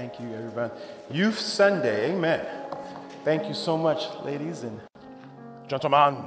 [0.00, 0.72] Thank you, everybody.
[1.10, 2.46] Youth Sunday, amen.
[3.22, 4.80] Thank you so much, ladies and
[5.68, 6.24] gentlemen,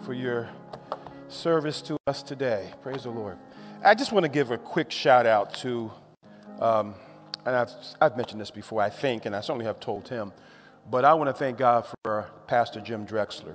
[0.00, 0.48] for your
[1.28, 2.72] service to us today.
[2.80, 3.36] Praise the Lord.
[3.84, 5.92] I just want to give a quick shout out to,
[6.60, 6.94] um,
[7.44, 10.32] and I've, I've mentioned this before, I think, and I certainly have told him,
[10.90, 13.54] but I want to thank God for Pastor Jim Drexler.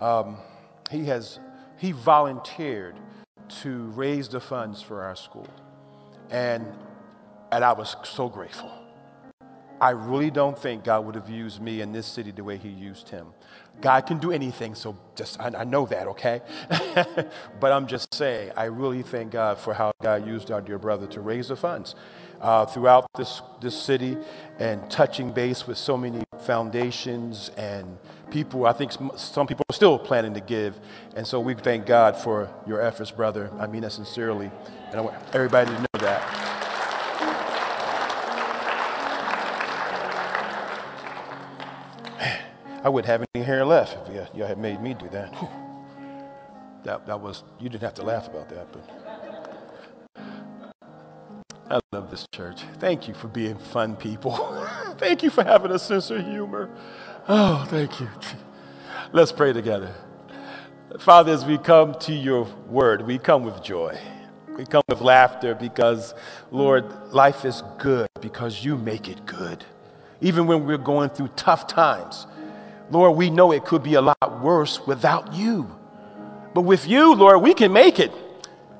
[0.00, 0.38] Um,
[0.90, 1.38] he has,
[1.78, 2.96] he volunteered
[3.60, 5.46] to raise the funds for our school.
[6.28, 6.66] And,
[7.54, 8.70] and I was so grateful.
[9.80, 12.68] I really don't think God would have used me in this city the way He
[12.68, 13.28] used him.
[13.80, 16.40] God can do anything, so just I, I know that, okay?
[17.60, 21.06] but I'm just saying, I really thank God for how God used our dear brother
[21.08, 21.94] to raise the funds
[22.40, 24.16] uh, throughout this, this city
[24.58, 27.98] and touching base with so many foundations and
[28.30, 28.66] people.
[28.66, 30.78] I think some people are still planning to give.
[31.14, 33.50] And so we thank God for your efforts, brother.
[33.60, 34.50] I mean that sincerely.
[34.90, 36.03] And I want everybody to know that.
[42.84, 45.34] I wouldn't have any hair left if y'all had made me do that.
[46.84, 48.86] That, that was, you didn't have to laugh about that, but
[51.70, 52.60] I love this church.
[52.78, 54.32] Thank you for being fun people.
[54.98, 56.68] thank you for having a sense of humor.
[57.26, 58.08] Oh, thank you.
[59.12, 59.94] Let's pray together.
[60.98, 63.98] Father, as we come to your word, we come with joy.
[64.58, 66.12] We come with laughter because,
[66.50, 69.64] Lord, life is good because you make it good.
[70.20, 72.26] Even when we're going through tough times,
[72.90, 75.74] Lord, we know it could be a lot worse without you.
[76.54, 78.12] But with you, Lord, we can make it.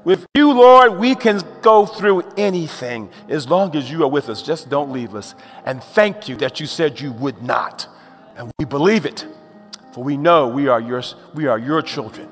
[0.04, 4.42] With you, Lord, we can go through anything as long as you are with us.
[4.42, 5.34] Just don't leave us.
[5.64, 7.88] And thank you that you said you would not.
[8.36, 9.26] And we believe it.
[9.94, 12.28] For we know we are, yours, we are your children.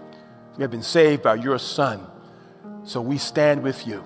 [0.57, 2.07] We have been saved by your Son.
[2.85, 4.05] So we stand with you.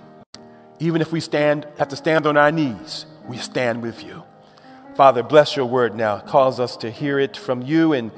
[0.78, 4.22] Even if we stand, have to stand on our knees, we stand with you.
[4.96, 6.20] Father, bless your word now.
[6.20, 8.10] Cause us to hear it from you and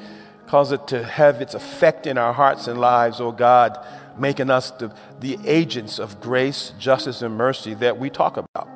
[0.47, 3.85] cause it to have its effect in our hearts and lives, oh God,
[4.17, 8.69] making us the, the agents of grace, justice, and mercy that we talk about.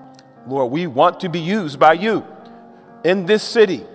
[0.49, 2.27] Lord, we want to be used by you
[3.05, 3.87] in this city,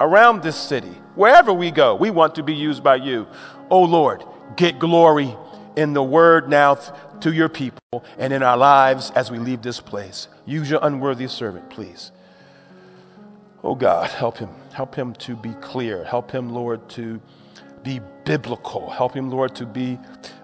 [0.00, 1.94] around this city, wherever we go.
[1.94, 3.28] We want to be used by you.
[3.70, 4.24] Oh Lord,
[4.56, 5.36] get glory
[5.76, 6.74] in the word now
[7.20, 10.26] to your people and in our lives as we leave this place.
[10.46, 12.10] Use your unworthy servant, please.
[13.64, 14.50] Oh God, help him.
[14.72, 16.04] Help him to be clear.
[16.04, 17.20] Help him, Lord, to
[17.82, 18.90] be biblical.
[18.90, 19.98] Help him, Lord, to be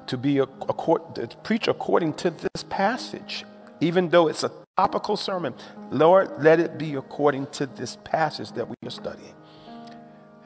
[0.07, 3.45] to be a, a, to preach according to this passage,
[3.81, 5.55] even though it's a topical sermon.
[5.91, 9.35] Lord, let it be according to this passage that we are studying.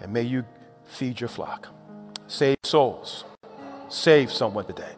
[0.01, 0.45] And may you
[0.85, 1.69] feed your flock,
[2.27, 3.25] save souls,
[3.89, 4.95] save someone today.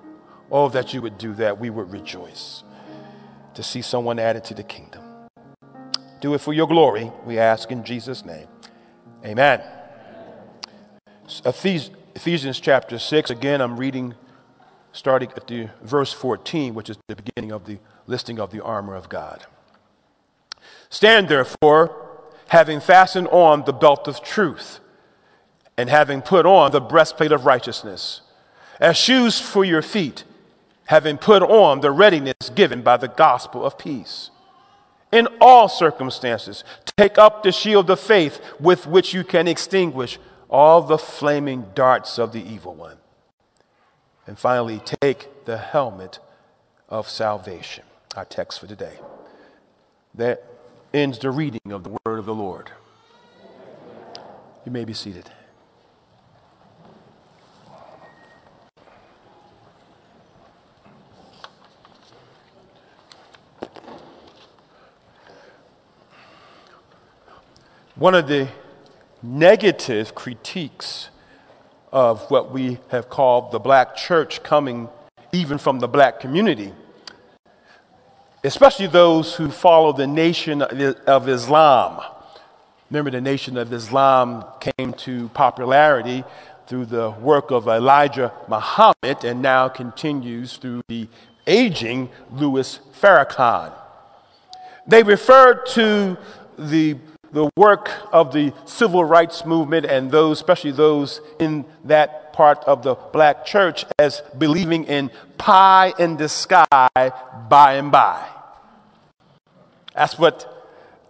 [0.50, 2.62] Oh, that you would do that, we would rejoice
[3.52, 5.03] to see someone added to the kingdom.
[6.24, 8.46] Do it for your glory, we ask in Jesus' name.
[9.26, 9.60] Amen.
[11.44, 14.14] Ephesians chapter 6, again, I'm reading
[14.92, 17.76] starting at the verse 14, which is the beginning of the
[18.06, 19.44] listing of the armor of God.
[20.88, 21.94] Stand therefore,
[22.48, 24.80] having fastened on the belt of truth,
[25.76, 28.22] and having put on the breastplate of righteousness,
[28.80, 30.24] as shoes for your feet,
[30.86, 34.30] having put on the readiness given by the gospel of peace
[35.14, 36.64] in all circumstances.
[36.98, 40.18] Take up the shield of faith with which you can extinguish
[40.50, 42.98] all the flaming darts of the evil one.
[44.26, 46.18] And finally, take the helmet
[46.88, 47.84] of salvation.
[48.16, 48.98] Our text for today.
[50.14, 50.44] That
[50.92, 52.70] ends the reading of the word of the Lord.
[54.64, 55.30] You may be seated.
[67.96, 68.48] One of the
[69.22, 71.10] negative critiques
[71.92, 74.88] of what we have called the black church coming
[75.30, 76.72] even from the black community,
[78.42, 82.00] especially those who follow the nation of Islam.
[82.90, 86.24] Remember, the nation of Islam came to popularity
[86.66, 91.06] through the work of Elijah Muhammad and now continues through the
[91.46, 93.72] aging Louis Farrakhan.
[94.84, 96.18] They referred to
[96.58, 96.96] the
[97.34, 102.82] the work of the civil rights movement and those, especially those in that part of
[102.82, 106.88] the black church, as believing in pie in the sky
[107.48, 108.24] by and by.
[109.94, 110.50] That's what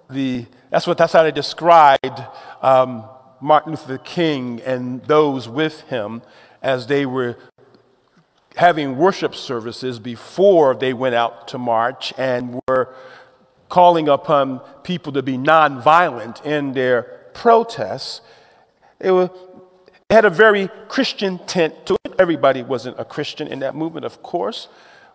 [0.08, 2.24] the that's what that's how they described
[2.62, 3.04] um,
[3.40, 6.22] Martin Luther King and those with him
[6.62, 7.36] as they were
[8.56, 12.94] having worship services before they went out to march and were
[13.68, 17.02] calling upon people to be nonviolent in their
[17.34, 18.20] protests.
[19.00, 19.30] It,
[20.10, 22.14] had a very Christian tint to it.
[22.18, 24.68] Everybody wasn't a Christian in that movement, of course,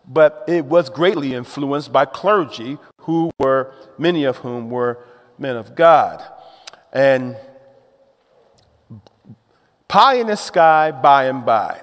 [0.05, 4.99] but it was greatly influenced by clergy who were, many of whom were
[5.37, 6.23] men of God.
[6.91, 7.37] And
[9.87, 11.81] pie in the sky by and by.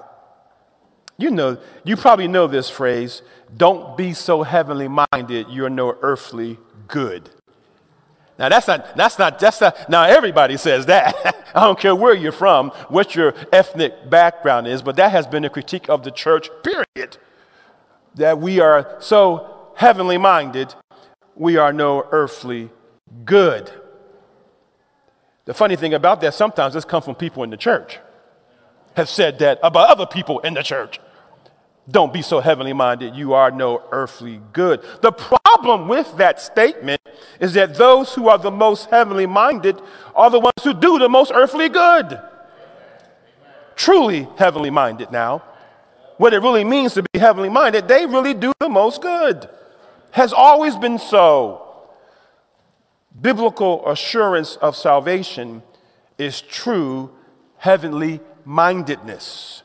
[1.17, 3.23] You know, you probably know this phrase
[3.55, 6.57] don't be so heavenly minded, you're no earthly
[6.87, 7.29] good.
[8.37, 11.15] Now that's not, that's not, that's not, now everybody says that.
[11.55, 15.43] I don't care where you're from, what your ethnic background is, but that has been
[15.45, 17.17] a critique of the church, period.
[18.15, 20.73] That we are so heavenly minded,
[21.35, 22.69] we are no earthly
[23.25, 23.71] good.
[25.45, 27.99] The funny thing about that, sometimes this comes from people in the church,
[28.95, 30.99] have said that about other people in the church.
[31.89, 34.83] Don't be so heavenly minded, you are no earthly good.
[35.01, 37.01] The problem with that statement
[37.39, 39.81] is that those who are the most heavenly minded
[40.13, 42.19] are the ones who do the most earthly good.
[43.77, 45.43] Truly heavenly minded now.
[46.17, 49.47] What it really means to be heavenly minded, they really do the most good.
[50.11, 51.63] Has always been so.
[53.21, 55.63] Biblical assurance of salvation
[56.17, 57.11] is true
[57.57, 59.63] heavenly mindedness.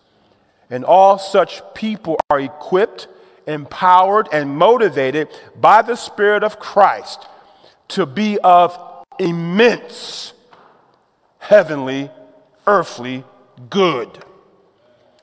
[0.72, 3.06] And all such people are equipped,
[3.46, 7.26] empowered, and motivated by the Spirit of Christ
[7.88, 10.32] to be of immense
[11.38, 12.10] heavenly,
[12.66, 13.22] earthly
[13.68, 14.24] good.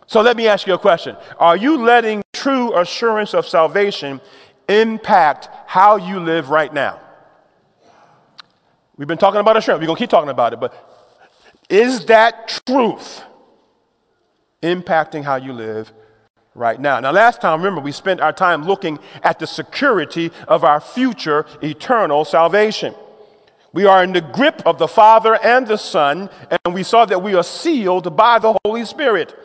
[0.05, 4.21] So let me ask you a question Are you letting true assurance of salvation
[4.67, 6.99] impact how you live right now?
[8.97, 9.81] We've been talking about assurance.
[9.81, 10.75] We're going to keep talking about it, but
[11.69, 13.23] is that truth
[14.61, 15.91] impacting how you live
[16.55, 16.99] right now.
[16.99, 21.45] Now, last time, remember, we spent our time looking at the security of our future
[21.61, 22.93] eternal salvation.
[23.71, 26.29] We are in the grip of the Father and the Son,
[26.65, 29.35] and we saw that we are sealed by the Holy Spirit.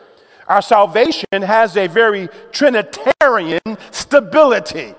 [0.47, 3.61] Our salvation has a very Trinitarian
[3.91, 4.95] stability.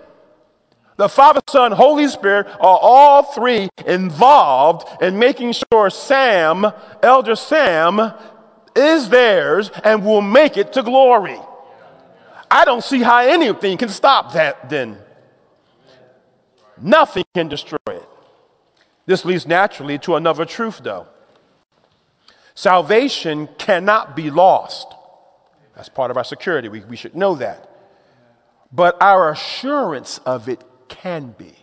[0.97, 6.67] The Father, Son, Holy Spirit are all three involved in making sure Sam,
[7.03, 8.13] Elder Sam,
[8.77, 11.39] is theirs and will make it to glory.
[12.51, 14.99] I don't see how anything can stop that then.
[16.81, 18.09] Nothing can destroy it.
[19.07, 21.07] This leads naturally to another truth, though.
[22.55, 24.89] Salvation cannot be lost.
[25.75, 26.69] That's part of our security.
[26.69, 27.71] We, we should know that.
[28.73, 31.55] But our assurance of it can be.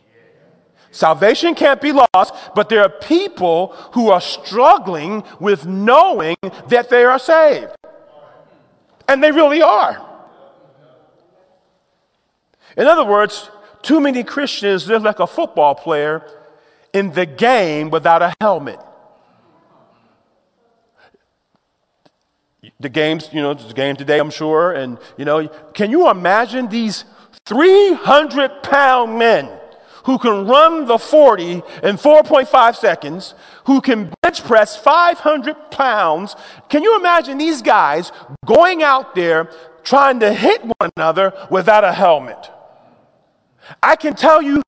[0.94, 6.38] Salvation can't be lost, but there are people who are struggling with knowing
[6.68, 7.72] that they are saved.
[9.08, 10.08] And they really are.
[12.78, 13.50] In other words,
[13.82, 16.30] too many Christians live like a football player
[16.94, 18.80] in the game without a helmet.
[22.80, 26.68] The games, you know, the game today, I'm sure, and, you know, can you imagine
[26.70, 27.04] these
[27.46, 29.50] 300 pound men
[30.06, 31.62] who can run the 40 in
[31.98, 33.34] 4.5 seconds,
[33.66, 36.36] who can bench press 500 pounds.
[36.70, 38.12] Can you imagine these guys
[38.46, 39.50] going out there
[39.84, 42.50] trying to hit one another without a helmet?
[43.82, 44.62] I can tell you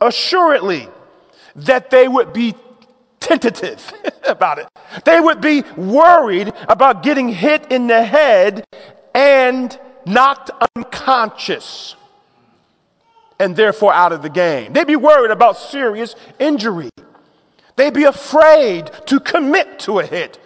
[0.00, 0.88] assuredly
[1.56, 2.54] that they would be
[3.18, 3.92] tentative
[4.28, 4.68] about it.
[5.04, 8.64] They would be worried about getting hit in the head
[9.14, 11.96] and knocked unconscious
[13.40, 14.72] and therefore out of the game.
[14.72, 16.90] They'd be worried about serious injury.
[17.74, 20.38] They'd be afraid to commit to a hit.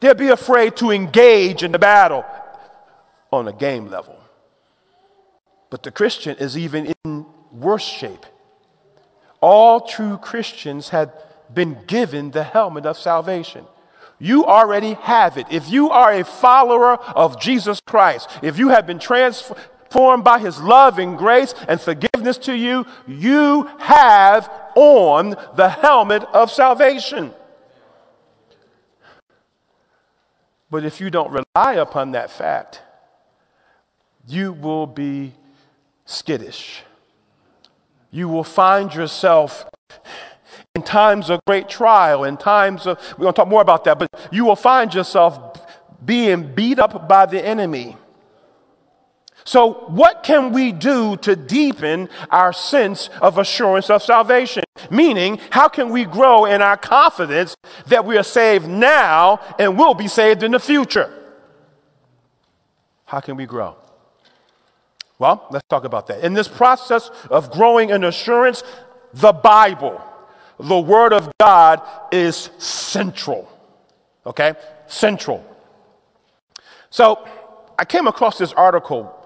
[0.00, 2.24] They'd be afraid to engage in the battle
[3.32, 4.18] on a game level.
[5.70, 8.26] But the Christian is even in worse shape.
[9.40, 11.12] All true Christians have
[11.52, 13.64] been given the helmet of salvation.
[14.18, 15.46] You already have it.
[15.50, 20.38] If you are a follower of Jesus Christ, if you have been transformed, formed by
[20.38, 27.32] his love and grace and forgiveness to you, you have on the helmet of salvation.
[30.70, 32.80] But if you don't rely upon that fact,
[34.28, 35.32] you will be
[36.04, 36.82] skittish.
[38.12, 39.68] You will find yourself
[40.76, 43.98] in times of great trial, in times of, we're going to talk more about that,
[43.98, 45.58] but you will find yourself
[46.04, 47.96] being beat up by the enemy
[49.44, 54.64] so, what can we do to deepen our sense of assurance of salvation?
[54.90, 57.54] Meaning, how can we grow in our confidence
[57.86, 61.12] that we are saved now and will be saved in the future?
[63.06, 63.76] How can we grow?
[65.18, 66.20] Well, let's talk about that.
[66.20, 68.62] In this process of growing in assurance,
[69.12, 70.00] the Bible,
[70.58, 71.82] the Word of God
[72.12, 73.50] is central.
[74.24, 74.54] Okay?
[74.86, 75.44] Central.
[76.90, 77.26] So
[77.78, 79.16] I came across this article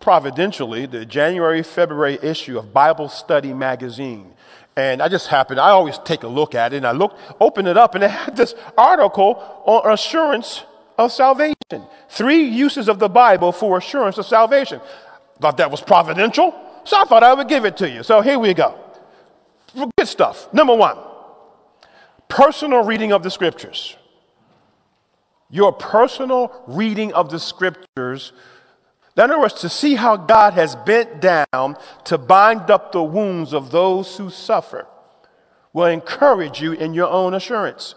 [0.00, 4.32] providentially, the January February issue of Bible Study magazine.
[4.76, 7.68] And I just happened, I always take a look at it, and I looked, opened
[7.68, 10.64] it up, and it had this article on assurance
[10.98, 11.54] of salvation.
[12.10, 14.80] Three uses of the Bible for assurance of salvation.
[15.40, 18.02] Thought that was providential, so I thought I would give it to you.
[18.02, 18.78] So here we go.
[19.74, 20.52] Good stuff.
[20.52, 20.96] Number one,
[22.28, 23.96] personal reading of the scriptures.
[25.50, 28.32] Your personal reading of the scriptures
[29.24, 33.54] in other words, to see how God has bent down to bind up the wounds
[33.54, 34.86] of those who suffer
[35.72, 37.94] will encourage you in your own assurance.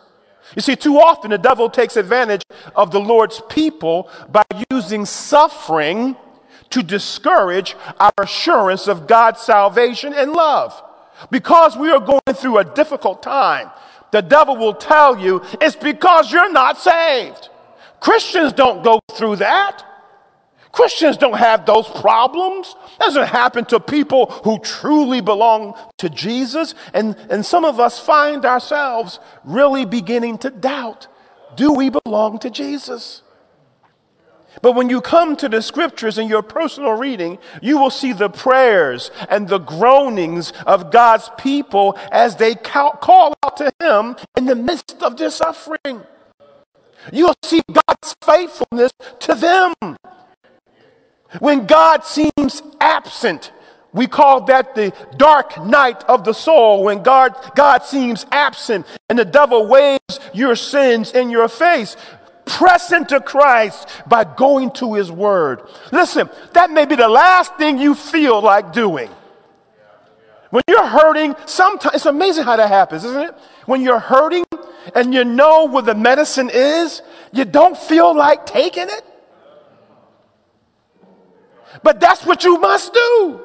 [0.56, 2.42] You see, too often the devil takes advantage
[2.76, 6.16] of the Lord's people by using suffering
[6.70, 10.82] to discourage our assurance of God's salvation and love.
[11.32, 13.70] Because we are going through a difficult time,
[14.12, 17.50] the devil will tell you it's because you're not saved.
[18.00, 19.86] Christians don't go through that.
[20.80, 22.74] Christians don't have those problems.
[23.00, 26.74] That doesn't happen to people who truly belong to Jesus.
[26.94, 31.10] And, and some of us find ourselves really beginning to doubt
[31.58, 33.24] do we belong to Jesus?
[34.62, 38.30] But when you come to the scriptures in your personal reading, you will see the
[38.30, 44.56] prayers and the groanings of God's people as they call out to Him in the
[44.56, 46.04] midst of their suffering.
[47.12, 49.74] You'll see God's faithfulness to them.
[51.38, 53.52] When God seems absent,
[53.94, 59.18] we call that the dark night of the soul when God, God seems absent and
[59.18, 61.96] the devil waves your sins in your face.
[62.46, 65.62] Press into Christ by going to his word.
[65.92, 69.10] Listen, that may be the last thing you feel like doing.
[70.50, 73.36] When you're hurting, sometimes it's amazing how that happens, isn't it?
[73.66, 74.46] When you're hurting
[74.96, 79.06] and you know where the medicine is, you don't feel like taking it.
[81.84, 83.42] But that's what you must do.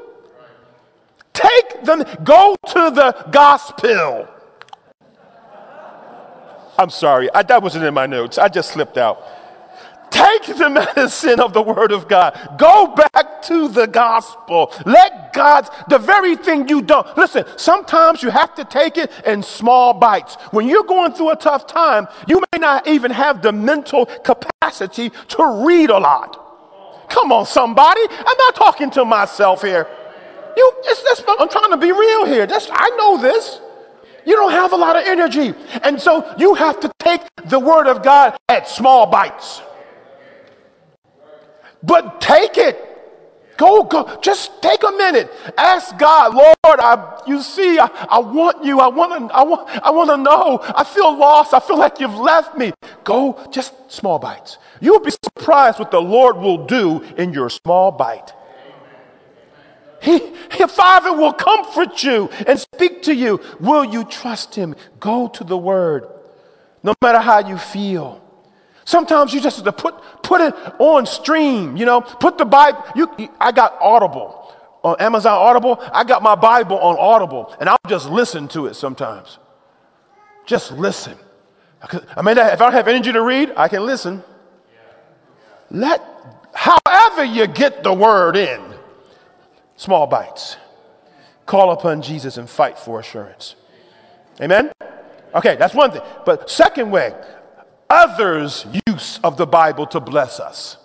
[1.33, 4.29] Take them, go to the gospel.
[6.79, 8.39] I'm sorry, I, that wasn't in my notes.
[8.39, 9.23] I just slipped out.
[10.11, 12.57] Take the medicine of the Word of God.
[12.57, 14.73] Go back to the gospel.
[14.87, 17.07] Let God's, the very thing you don't.
[17.19, 20.37] Listen, sometimes you have to take it in small bites.
[20.53, 25.11] When you're going through a tough time, you may not even have the mental capacity
[25.11, 26.44] to read a lot.
[27.09, 28.01] Come on, somebody.
[28.11, 29.89] I'm not talking to myself here.
[30.57, 32.47] You, it's, I'm trying to be real here.
[32.47, 33.61] That's, I know this.
[34.27, 35.55] You don't have a lot of energy.
[35.83, 39.61] And so you have to take the word of God at small bites.
[41.83, 42.94] But take it.
[43.57, 44.19] Go, go.
[44.21, 45.31] Just take a minute.
[45.57, 48.81] Ask God, Lord, I, you see, I, I want you.
[48.81, 50.61] I want to, I want, I want to know.
[50.75, 51.55] I feel lost.
[51.55, 52.73] I feel like you've left me.
[53.05, 54.59] Go, just small bites.
[54.81, 58.33] You'll be surprised what the Lord will do in your small bite.
[60.03, 60.21] He,
[60.59, 63.41] your Father will comfort you and speak to you.
[63.61, 64.75] Will you trust Him?
[64.99, 66.07] Go to the Word,
[66.83, 68.24] no matter how you feel.
[68.85, 72.85] Sometimes you just have to put, put it on stream, you know, put the Bible.
[72.95, 73.11] You,
[73.41, 75.83] I got Audible on Amazon Audible.
[75.93, 79.39] I got my Bible on Audible, and I'll just listen to it sometimes.
[80.45, 81.17] Just listen.
[82.17, 84.23] I mean, if I don't have energy to read, I can listen.
[85.71, 86.03] Let,
[86.55, 88.61] however, you get the word in,
[89.77, 90.57] small bites.
[91.47, 93.55] Call upon Jesus and fight for assurance.
[94.41, 94.73] Amen?
[95.35, 96.03] Okay, that's one thing.
[96.25, 97.15] But second way,
[97.95, 100.77] others' use of the Bible to bless us.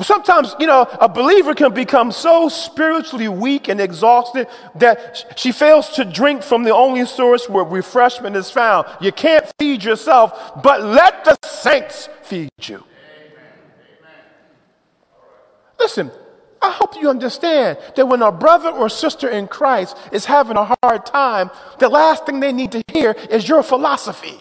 [0.00, 5.90] Sometimes, you know, a believer can become so spiritually weak and exhausted that she fails
[5.96, 8.86] to drink from the only source where refreshment is found.
[9.00, 12.84] You can't feed yourself, but let the saints feed you.
[15.80, 16.12] Listen,
[16.62, 20.76] I hope you understand that when a brother or sister in Christ is having a
[20.82, 24.40] hard time, the last thing they need to hear is your philosophy.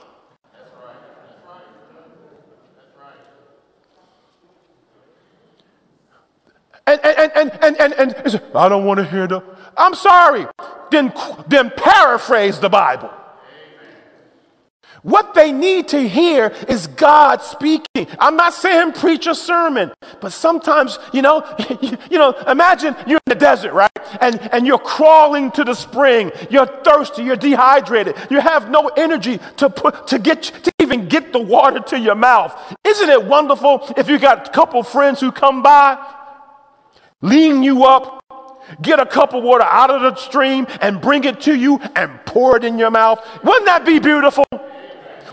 [6.88, 9.42] And, and, and, and, and, and, and I don't want to hear the,
[9.76, 10.48] I'm sorry.
[10.90, 11.14] Then,
[11.48, 13.12] then paraphrase the Bible.
[15.04, 18.08] What they need to hear is God speaking.
[18.20, 21.46] I'm not saying preach a sermon, but sometimes, you know,
[22.10, 23.92] you, know, imagine you're in the desert, right?
[24.20, 26.32] And, and you're crawling to the spring.
[26.50, 27.24] You're thirsty.
[27.24, 28.16] You're dehydrated.
[28.30, 32.16] You have no energy to put, to get, to even get the water to your
[32.16, 32.76] mouth.
[32.84, 35.98] Isn't it wonderful if you got a couple friends who come by,
[37.22, 38.24] lean you up,
[38.82, 42.20] get a cup of water out of the stream and bring it to you and
[42.26, 43.26] pour it in your mouth.
[43.44, 44.46] Wouldn't that be beautiful?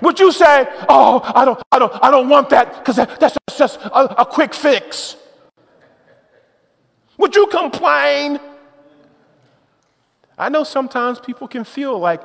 [0.02, 3.36] Would you say, "Oh, I don't, I don't, I don't want that because that, that's
[3.56, 5.16] just a, a quick fix"?
[7.16, 8.40] Would you complain?
[10.36, 12.20] I know sometimes people can feel like,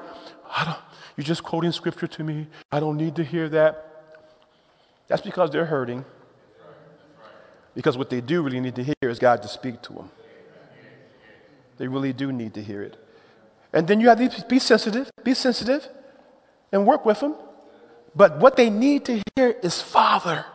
[0.49, 0.77] I don't,
[1.15, 2.47] you're just quoting scripture to me.
[2.71, 3.85] I don't need to hear that.
[5.07, 6.05] That's because they're hurting.
[7.75, 10.11] Because what they do really need to hear is God to speak to them.
[11.77, 12.97] They really do need to hear it.
[13.71, 15.87] And then you have to be sensitive, be sensitive,
[16.71, 17.35] and work with them.
[18.15, 20.45] But what they need to hear is Father.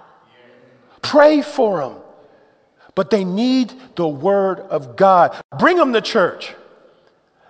[1.03, 1.97] Pray for them.
[2.95, 5.41] But they need the Word of God.
[5.59, 6.55] Bring them to church.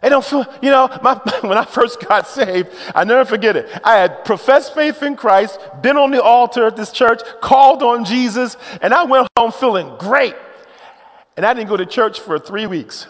[0.04, 3.70] They don't you know, my, when I first got saved, I never forget it.
[3.82, 8.04] I had professed faith in Christ, been on the altar at this church, called on
[8.04, 10.34] Jesus, and I went home feeling great.
[11.38, 13.06] And I didn't go to church for three weeks.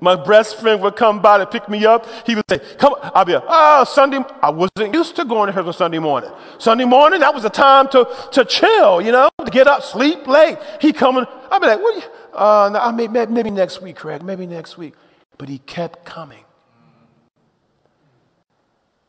[0.00, 2.06] My best friend would come by to pick me up.
[2.24, 4.22] He would say, Come, I'll be like, Oh, Sunday.
[4.40, 6.30] I wasn't used to going to church on Sunday morning.
[6.58, 10.28] Sunday morning, that was the time to, to chill, you know, to get up, sleep
[10.28, 10.58] late.
[10.80, 11.96] He coming, I'll be like, What?
[11.96, 14.94] are You, uh, no, maybe, maybe next week, Craig, maybe next week.
[15.38, 16.44] But he kept coming.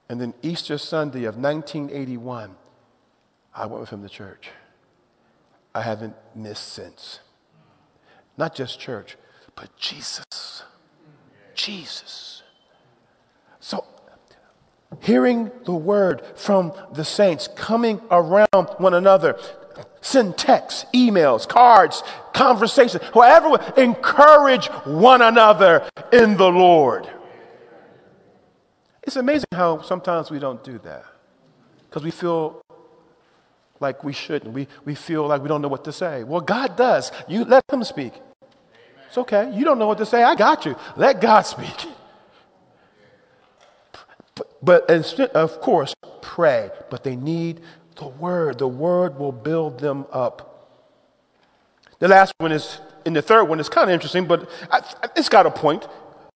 [0.10, 2.56] And then Easter Sunday of 1981,
[3.56, 4.50] I went with him to church.
[5.74, 7.20] I haven't missed since.
[8.38, 9.18] Not just church,
[9.56, 10.64] but Jesus.
[11.54, 12.44] Jesus.
[13.60, 13.86] So,
[15.02, 19.38] hearing the word from the saints, coming around one another,
[20.06, 27.10] send texts, emails, cards, conversations, whoever, encourage one another in the Lord.
[29.02, 31.06] It's amazing how sometimes we don't do that
[31.90, 32.62] because we feel
[33.80, 34.54] like we shouldn't.
[34.54, 36.24] We, we feel like we don't know what to say.
[36.24, 37.12] Well, God does.
[37.28, 38.14] You let Him speak.
[39.08, 39.52] It's okay.
[39.56, 40.24] You don't know what to say.
[40.24, 40.76] I got you.
[40.96, 41.92] Let God speak.
[44.36, 46.70] But, but of course, pray.
[46.90, 47.62] But they need
[47.96, 48.60] the word.
[48.60, 50.52] The word will build them up.
[52.00, 54.50] The last one is, in the third one, is kind of interesting, but
[55.16, 55.88] it's got a point.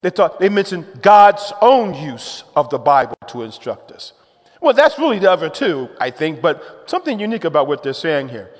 [0.02, 4.14] They, thought, they mentioned God's own use of the Bible to instruct us.
[4.62, 8.30] Well, that's really the other two, I think, but something unique about what they're saying
[8.30, 8.52] here.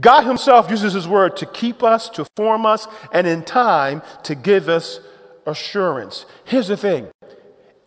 [0.00, 4.34] God Himself uses His word to keep us, to form us, and in time to
[4.34, 5.00] give us
[5.46, 6.26] assurance.
[6.44, 7.08] Here's the thing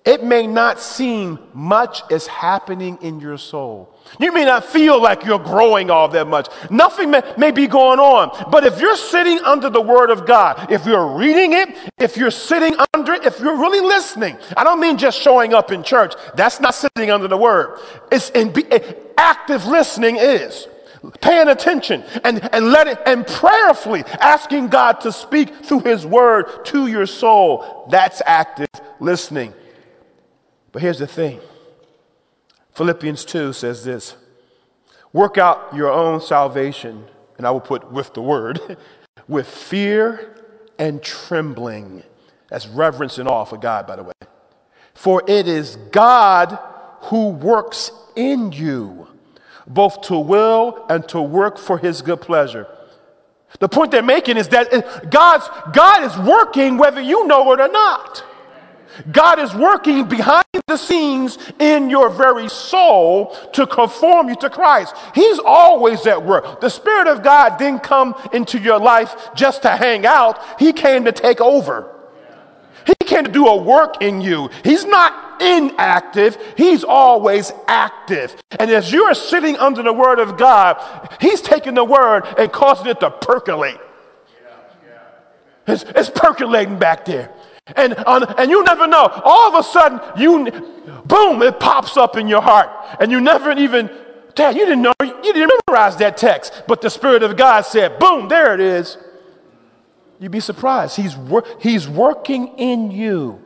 [0.05, 3.91] it may not seem much is happening in your soul.
[4.19, 6.47] You may not feel like you're growing all that much.
[6.69, 8.51] Nothing may, may, be going on.
[8.51, 12.29] But if you're sitting under the Word of God, if you're reading it, if you're
[12.29, 16.13] sitting under it, if you're really listening, I don't mean just showing up in church.
[16.35, 17.79] That's not sitting under the Word.
[18.11, 20.67] It's in, eh, active listening is
[21.21, 26.65] paying attention and, and let it and prayerfully asking God to speak through his word
[26.65, 27.87] to your soul.
[27.89, 29.53] That's active listening.
[30.75, 31.39] But here's the thing
[32.73, 34.17] Philippians 2 says this
[35.13, 37.05] Work out your own salvation,
[37.37, 38.59] and I will put with the word,
[39.29, 40.35] with fear
[40.77, 42.03] and trembling.
[42.49, 44.11] That's reverence and awe for God, by the way.
[44.93, 46.59] For it is God
[47.03, 49.07] who works in you
[49.65, 52.67] both to will and to work for his good pleasure.
[53.61, 57.69] The point they're making is that God's, God is working whether you know it or
[57.69, 58.25] not.
[59.11, 64.95] God is working behind the scenes in your very soul to conform you to Christ.
[65.13, 66.61] He's always at work.
[66.61, 71.05] The Spirit of God didn't come into your life just to hang out, He came
[71.05, 71.91] to take over.
[72.85, 74.49] He came to do a work in you.
[74.63, 78.35] He's not inactive, He's always active.
[78.59, 80.77] And as you're sitting under the Word of God,
[81.19, 83.79] He's taking the Word and causing it to percolate.
[85.67, 87.31] It's, it's percolating back there.
[87.67, 89.07] And, and you never know.
[89.23, 90.51] All of a sudden, you,
[91.05, 92.69] boom, it pops up in your heart.
[92.99, 93.89] And you never even,
[94.35, 96.63] Dad, you didn't know, you didn't memorize that text.
[96.67, 98.97] But the Spirit of God said, boom, there it is.
[100.19, 100.95] You'd be surprised.
[100.95, 103.41] He's, wor- he's working in you,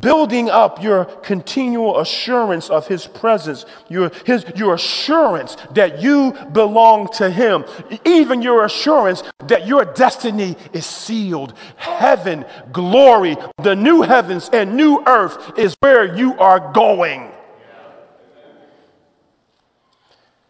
[0.00, 7.08] building up your continual assurance of His presence, your, his, your assurance that you belong
[7.14, 7.64] to Him,
[8.04, 11.54] even your assurance that your destiny is sealed.
[11.76, 17.30] Heaven, glory, the new heavens and new earth is where you are going.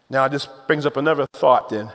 [0.09, 1.91] Now, this brings up another thought then.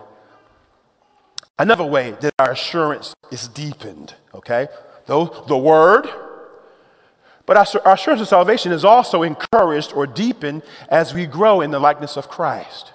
[1.59, 4.69] Another way that our assurance is deepened, okay?
[5.07, 6.09] Though the word,
[7.51, 11.81] but our, assurance of salvation is also encouraged or deepened as we grow in the
[11.81, 12.93] likeness of Christ.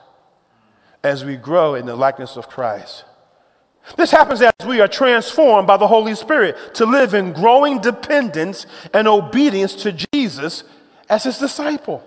[1.03, 3.03] As we grow in the likeness of Christ.
[3.97, 8.65] This happens as we are transformed by the Holy Spirit to live in growing dependence
[8.93, 10.63] and obedience to Jesus
[11.09, 12.01] as his disciple.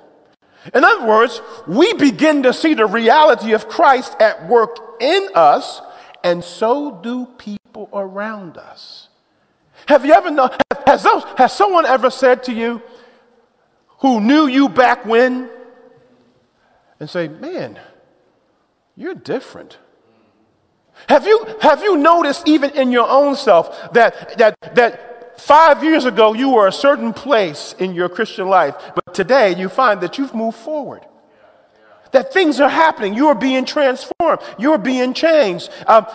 [0.75, 5.83] In other words, we begin to see the reality of Christ at work in us,
[6.25, 9.09] and so do people around us.
[9.89, 10.51] Have you ever known,
[10.87, 12.83] has, those, has someone ever said to you
[14.01, 15.49] who knew you back when
[17.01, 17.81] and say, man,
[18.95, 19.79] you're different?
[21.09, 26.05] Have you, have you noticed even in your own self that, that, that five years
[26.05, 30.19] ago you were a certain place in your Christian life, but today you find that
[30.19, 31.07] you've moved forward?
[32.13, 33.15] That things are happening.
[33.15, 34.43] You are being transformed.
[34.59, 35.71] You are being changed.
[35.87, 36.07] Um,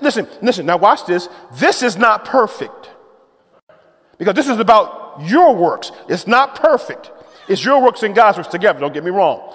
[0.00, 1.28] listen, listen, now watch this.
[1.54, 2.90] This is not perfect.
[4.18, 5.92] Because this is about your works.
[6.08, 7.10] It's not perfect.
[7.48, 8.80] It's your works and God's works together.
[8.80, 9.54] Don't get me wrong.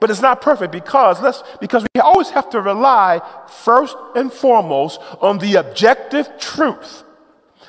[0.00, 5.00] But it's not perfect because let's because we always have to rely first and foremost
[5.20, 7.04] on the objective truth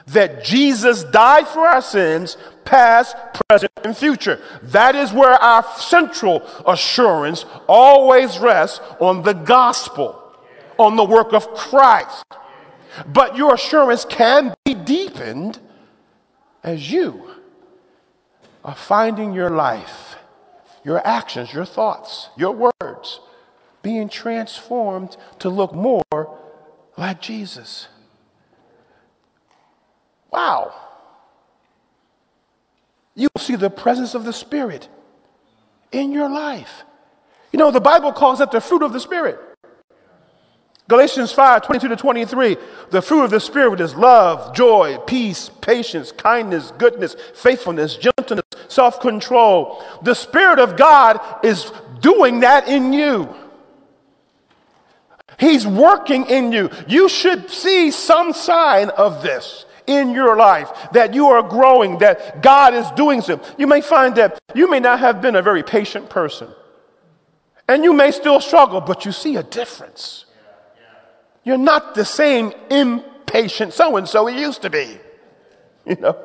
[0.08, 3.16] that Jesus died for our sins, past,
[3.48, 4.42] present, and future.
[4.64, 10.22] That is where our central assurance always rests on the gospel,
[10.78, 12.26] on the work of Christ.
[13.06, 15.60] But your assurance can be deepened
[16.64, 17.32] as you
[18.64, 20.18] are finding your life
[20.88, 23.20] your actions, your thoughts, your words
[23.82, 26.40] being transformed to look more
[26.96, 27.90] like Jesus.
[30.32, 30.74] Wow.
[33.16, 34.88] You will see the presence of the Spirit
[35.92, 36.84] in your life.
[37.52, 39.40] You know, the Bible calls that the fruit of the Spirit.
[40.88, 42.58] Galatians 5 22 to 23.
[42.92, 49.00] The fruit of the Spirit is love, joy, peace, patience, kindness, goodness, faithfulness, gentleness, self
[49.02, 49.84] control.
[50.04, 53.34] The Spirit of God is doing that in you.
[55.40, 56.70] He's working in you.
[56.88, 62.42] You should see some sign of this in your life that you are growing, that
[62.42, 63.56] God is doing something.
[63.58, 66.50] You may find that you may not have been a very patient person,
[67.68, 70.26] and you may still struggle, but you see a difference.
[71.48, 74.98] You're not the same impatient so and so you used to be.
[75.86, 76.18] You know,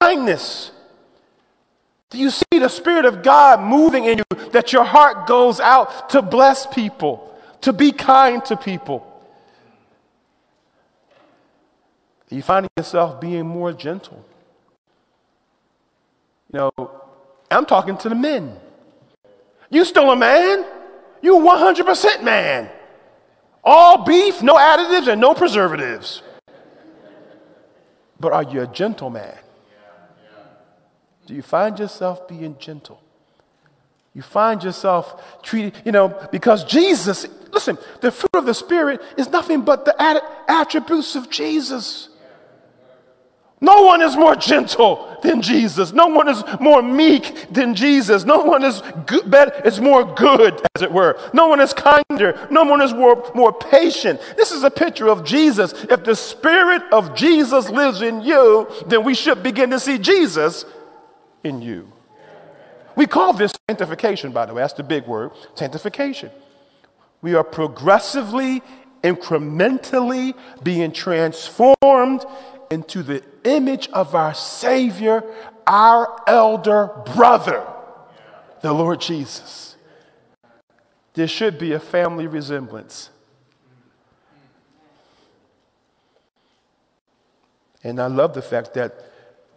[0.00, 0.72] kindness.
[2.10, 6.10] Do you see the Spirit of God moving in you that your heart goes out
[6.10, 9.06] to bless people, to be kind to people?
[12.28, 14.24] Are you finding yourself being more gentle?
[16.52, 16.90] You know,
[17.48, 18.56] I'm talking to the men.
[19.70, 20.66] You still a man?
[21.20, 22.68] You 100% man.
[23.64, 26.22] All beef, no additives, and no preservatives.
[28.18, 29.34] But are you a gentleman?
[31.26, 33.00] Do you find yourself being gentle?
[34.14, 39.28] You find yourself treated, you know, because Jesus, listen, the fruit of the Spirit is
[39.28, 39.94] nothing but the
[40.48, 42.08] attributes of Jesus.
[43.62, 45.92] No one is more gentle than Jesus.
[45.92, 48.24] No one is more meek than Jesus.
[48.24, 51.16] No one is good, better, is more good, as it were.
[51.32, 52.48] No one is kinder.
[52.50, 54.20] No one is more, more patient.
[54.36, 55.74] This is a picture of Jesus.
[55.88, 60.64] If the Spirit of Jesus lives in you, then we should begin to see Jesus
[61.44, 61.90] in you.
[62.96, 64.62] We call this sanctification, by the way.
[64.62, 66.32] That's the big word sanctification.
[67.22, 68.60] We are progressively,
[69.04, 72.24] incrementally being transformed
[72.72, 75.22] into the image of our Savior,
[75.66, 77.66] our elder brother,
[78.62, 79.76] the Lord Jesus.
[81.12, 83.10] There should be a family resemblance.
[87.84, 88.94] And I love the fact that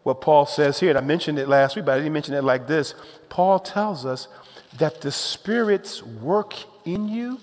[0.03, 2.43] what Paul says here, and I mentioned it last week, but I didn't mention it
[2.43, 2.95] like this.
[3.29, 4.27] Paul tells us
[4.77, 7.39] that the Spirit's work in you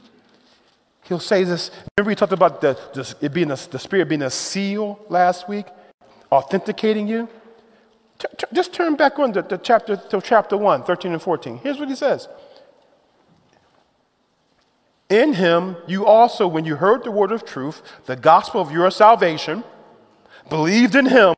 [1.12, 1.70] He'll say this.
[1.98, 5.46] Remember, we talked about the, the, it being a, the Spirit being a seal last
[5.46, 5.66] week,
[6.32, 7.28] authenticating you?
[8.18, 11.58] T- t- just turn back on to, to, chapter, to chapter 1, 13 and 14.
[11.58, 12.30] Here's what he says
[15.10, 18.90] In him, you also, when you heard the word of truth, the gospel of your
[18.90, 19.64] salvation,
[20.48, 21.34] believed in him,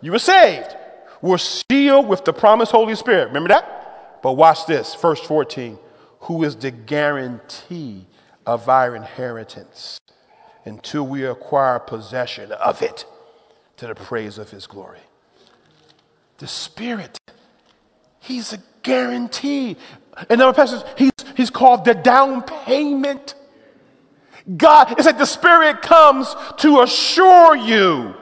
[0.00, 0.74] you were saved,
[1.20, 3.26] were sealed with the promised Holy Spirit.
[3.26, 4.22] Remember that?
[4.22, 5.78] But watch this, verse 14,
[6.20, 8.06] who is the guarantee
[8.46, 10.00] of our inheritance
[10.64, 13.04] until we acquire possession of it
[13.76, 15.00] to the praise of his glory.
[16.38, 17.18] The Spirit,
[18.20, 19.76] he's a guarantee.
[20.28, 23.34] In other passages, he's, he's called the down payment.
[24.56, 28.14] God, it's like the Spirit comes to assure you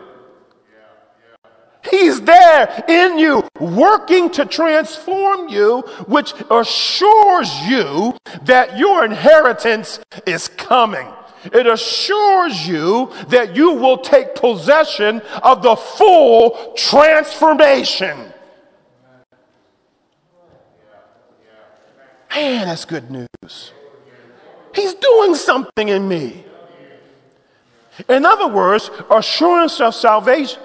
[1.88, 10.48] He's there in you, working to transform you, which assures you that your inheritance is
[10.48, 11.08] coming.
[11.44, 18.30] It assures you that you will take possession of the full transformation.
[22.34, 23.72] Man, that's good news.
[24.74, 26.44] He's doing something in me.
[28.08, 30.60] In other words, assurance of salvation,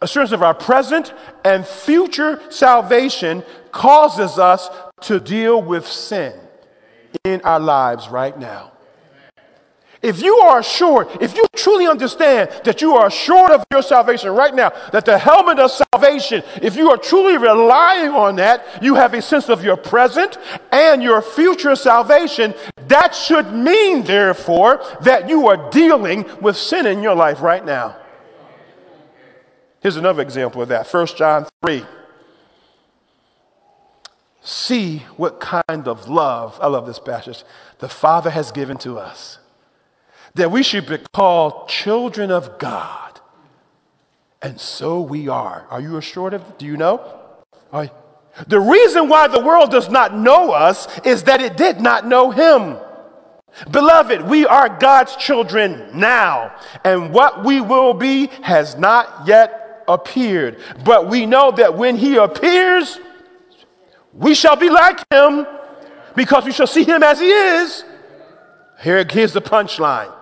[0.00, 1.12] assurance of our present
[1.44, 4.68] and future salvation causes us
[5.02, 6.32] to deal with sin
[7.24, 8.72] in our lives right now.
[10.04, 14.32] If you are assured, if you truly understand that you are assured of your salvation
[14.32, 18.96] right now, that the helmet of salvation, if you are truly relying on that, you
[18.96, 20.36] have a sense of your present
[20.70, 22.52] and your future salvation.
[22.88, 27.96] That should mean, therefore, that you are dealing with sin in your life right now.
[29.84, 31.84] Here's another example of that 1 John 3.
[34.40, 37.44] See what kind of love, I love this passage,
[37.80, 39.40] the Father has given to us
[40.36, 43.20] that we should be called children of God.
[44.40, 45.66] And so we are.
[45.68, 46.56] Are you assured of?
[46.56, 47.20] Do you know?
[47.70, 47.90] Are,
[48.46, 52.30] the reason why the world does not know us is that it did not know
[52.30, 52.78] him.
[53.70, 60.58] Beloved, we are God's children now, and what we will be has not yet appeared.
[60.84, 62.98] But we know that when he appears,
[64.12, 65.46] we shall be like him
[66.14, 67.84] because we shall see him as he is.
[68.80, 70.12] Here, here's the punchline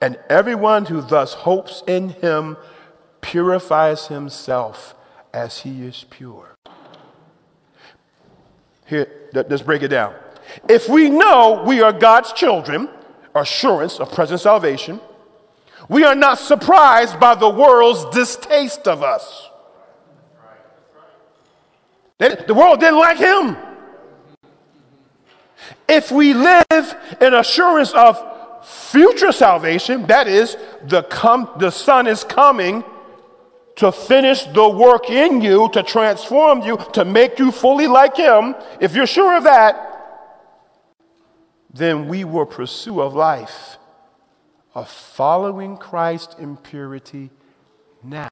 [0.00, 2.56] and everyone who thus hopes in him
[3.20, 4.94] purifies himself
[5.32, 6.56] as he is pure.
[8.86, 10.14] Here, let's break it down.
[10.68, 12.88] If we know we are God's children,
[13.34, 15.00] assurance of present salvation,
[15.90, 19.50] we are not surprised by the world's distaste of us.
[22.18, 23.56] The world didn't like him.
[25.88, 28.24] If we live in assurance of
[28.64, 32.84] future salvation, that is, the, come, the Son is coming
[33.74, 38.54] to finish the work in you, to transform you, to make you fully like Him,
[38.78, 39.74] if you're sure of that,
[41.72, 43.78] then we will pursue a life
[44.74, 47.30] of following Christ in purity
[48.02, 48.28] now.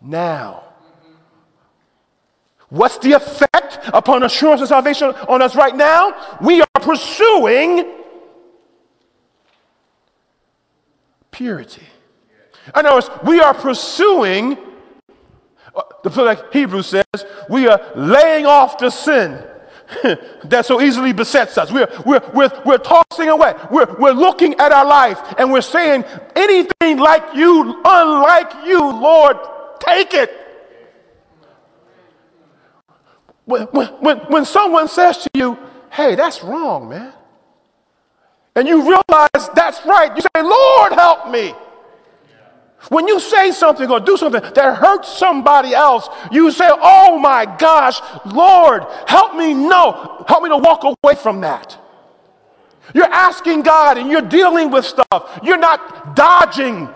[0.00, 0.64] Now.
[2.68, 6.36] What's the effect upon assurance of salvation on us right now?
[6.40, 7.94] We are pursuing
[11.30, 11.86] purity.
[12.76, 14.58] In other words, we are pursuing,
[15.74, 19.42] uh, the like Hebrews says, we are laying off the sin
[20.44, 21.72] that so easily besets us.
[21.72, 23.54] We're, we're, we're, we're tossing away.
[23.70, 26.04] We're, we're looking at our life and we're saying,
[26.36, 29.36] anything like you, unlike you, Lord,
[29.80, 30.30] take it.
[33.46, 35.58] When, when, when someone says to you,
[35.90, 37.14] hey, that's wrong, man,
[38.54, 41.54] and you realize that's right, you say, Lord, help me.
[42.88, 47.44] When you say something or do something that hurts somebody else, you say, Oh my
[47.58, 51.78] gosh, Lord, help me know, help me to walk away from that.
[52.94, 55.40] You're asking God and you're dealing with stuff.
[55.42, 56.88] You're not dodging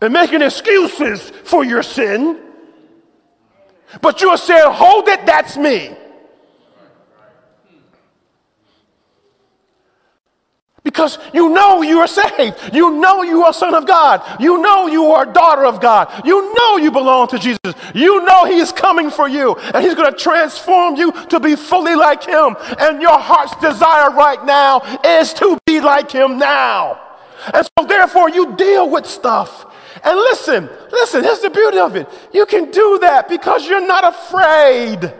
[0.00, 2.40] and making excuses for your sin.
[4.02, 5.96] But you are saying, hold it, that's me.
[10.86, 12.72] Because you know you are saved.
[12.72, 14.22] You know you are son of God.
[14.40, 16.24] You know you are daughter of God.
[16.24, 17.74] You know you belong to Jesus.
[17.92, 21.56] You know He is coming for you and He's going to transform you to be
[21.56, 22.54] fully like Him.
[22.78, 27.00] And your heart's desire right now is to be like Him now.
[27.52, 29.66] And so, therefore, you deal with stuff
[30.04, 32.08] and listen, listen, here's the beauty of it.
[32.32, 35.12] You can do that because you're not afraid.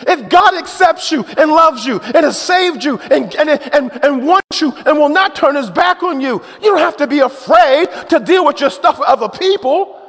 [0.00, 4.26] If God accepts you and loves you and has saved you and, and, and, and
[4.26, 7.20] wants you and will not turn his back on you, you don't have to be
[7.20, 10.02] afraid to deal with your stuff with other people.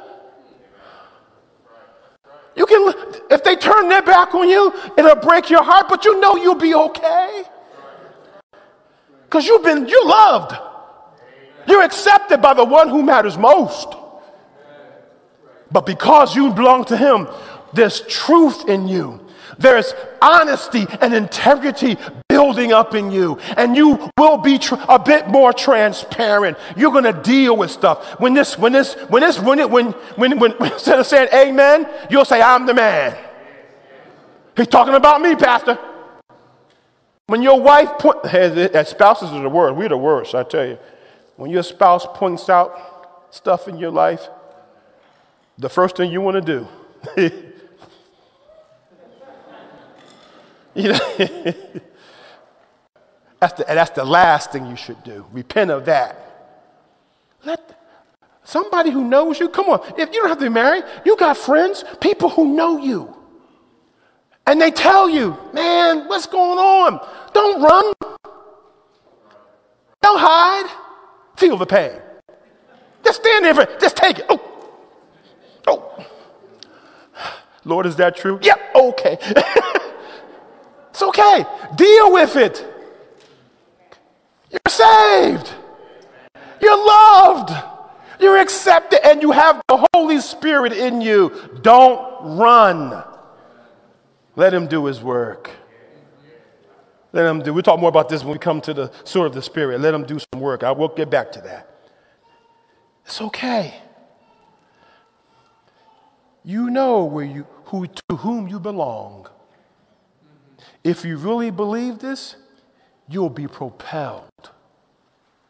[2.54, 2.92] You can,
[3.30, 6.56] if they turn their back on you, it'll break your heart, but you know you'll
[6.56, 7.44] be okay.
[9.24, 10.56] Because you've been, you loved.
[11.66, 13.94] You're accepted by the one who matters most.
[15.70, 17.28] But because you belong to Him,
[17.74, 19.27] there's truth in you.
[19.58, 19.92] There's
[20.22, 21.96] honesty and integrity
[22.28, 26.56] building up in you, and you will be tr- a bit more transparent.
[26.76, 28.20] You're going to deal with stuff.
[28.20, 31.88] When this, when this, when this, when it, when, when, when, instead of saying amen,
[32.08, 33.18] you'll say, I'm the man.
[34.56, 35.76] He's talking about me, Pastor.
[37.26, 40.78] When your wife point, as spouses are the worst, we're the worst, I tell you.
[41.36, 44.28] When your spouse points out stuff in your life,
[45.58, 46.66] the first thing you want to
[47.16, 47.42] do
[50.78, 50.98] You know?
[53.40, 55.26] that's, the, that's the last thing you should do.
[55.32, 56.24] Repent of that.
[57.44, 57.76] Let
[58.44, 59.80] somebody who knows you, come on.
[59.98, 63.12] If you don't have to be married, you got friends, people who know you.
[64.46, 67.04] And they tell you, man, what's going on?
[67.34, 67.92] Don't run.
[70.00, 70.70] Don't hide.
[71.36, 72.00] Feel the pain.
[73.04, 73.54] Just stand there.
[73.54, 74.26] For, just take it.
[74.28, 74.40] Oh.
[75.66, 76.06] Oh.
[77.64, 78.38] Lord, is that true?
[78.42, 79.18] Yeah, okay.
[80.98, 81.44] it's okay.
[81.76, 82.66] Deal with it.
[84.50, 85.54] You're saved.
[86.60, 87.54] You're loved.
[88.18, 91.32] You're accepted and you have the Holy Spirit in you.
[91.62, 93.04] Don't run.
[94.34, 95.50] Let him do his work.
[97.12, 97.54] Let him do.
[97.54, 99.80] We'll talk more about this when we come to the sword of the Spirit.
[99.80, 100.64] Let him do some work.
[100.64, 101.70] I will get back to that.
[103.06, 103.74] It's okay.
[106.44, 109.28] You know where you, who, to whom you belong.
[110.84, 112.36] If you really believe this,
[113.08, 114.24] you'll be propelled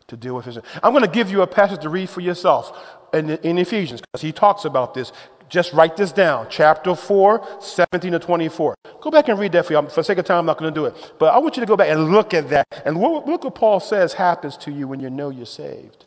[0.07, 0.59] to deal with this.
[0.83, 4.23] I'm going to give you a passage to read for yourself in, in Ephesians because
[4.23, 5.13] he talks about this.
[5.49, 6.47] Just write this down.
[6.51, 8.75] Chapter 4, 17 to 24.
[9.01, 9.89] Go back and read that for you.
[9.89, 11.13] For sake of time, I'm not going to do it.
[11.19, 12.67] But I want you to go back and look at that.
[12.85, 16.05] And look, look what Paul says happens to you when you know you're saved.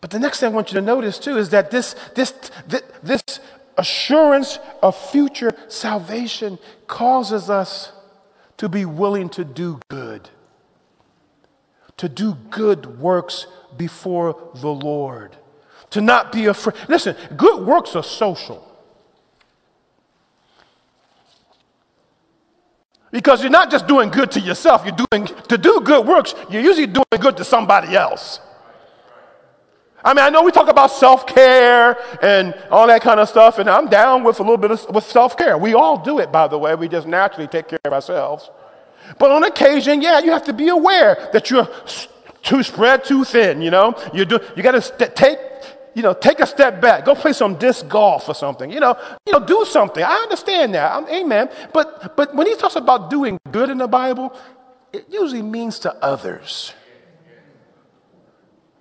[0.00, 2.32] But the next thing I want you to notice too is that this, this,
[2.66, 3.22] this, this
[3.78, 7.92] assurance of future salvation causes us
[8.56, 10.28] to be willing to do good
[11.98, 15.36] to do good works before the Lord,
[15.90, 16.76] to not be afraid.
[16.88, 18.64] Listen, good works are social.
[23.10, 26.62] Because you're not just doing good to yourself, you're doing to do good works, you're
[26.62, 28.40] usually doing good to somebody else.
[30.08, 33.68] I mean, I know we talk about self-care and all that kind of stuff, and
[33.68, 35.58] I'm down with a little bit of with self-care.
[35.58, 36.74] We all do it, by the way.
[36.74, 38.50] We just naturally take care of ourselves.
[39.18, 41.68] But on occasion, yeah, you have to be aware that you're
[42.42, 43.94] too spread too thin, you know?
[44.14, 45.38] You, do, you got to st- take,
[45.94, 47.04] you know, take a step back.
[47.04, 48.96] Go play some disc golf or something, you know?
[49.26, 50.02] You know, do something.
[50.02, 50.90] I understand that.
[50.90, 51.50] I'm, amen.
[51.74, 54.34] But, but when he talks about doing good in the Bible,
[54.90, 56.72] it usually means to others.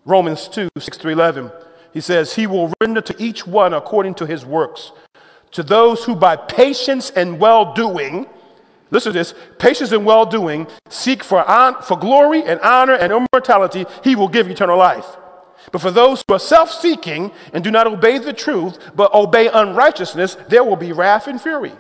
[0.08, 1.52] Romans 2, 6 through 11.
[1.94, 4.92] He says, He will render to each one according to his works.
[5.52, 8.26] To those who by patience and well doing,
[8.90, 13.12] Listen to this patience and well doing, seek for, on, for glory and honor and
[13.12, 15.06] immortality, he will give eternal life.
[15.72, 19.50] But for those who are self seeking and do not obey the truth, but obey
[19.50, 21.74] unrighteousness, there will be wrath and fury.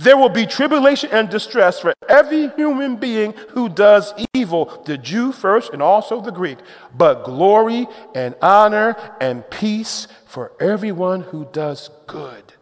[0.00, 5.30] There will be tribulation and distress for every human being who does evil, the Jew
[5.30, 6.56] first and also the Greek,
[6.96, 12.54] but glory and honor and peace for everyone who does good.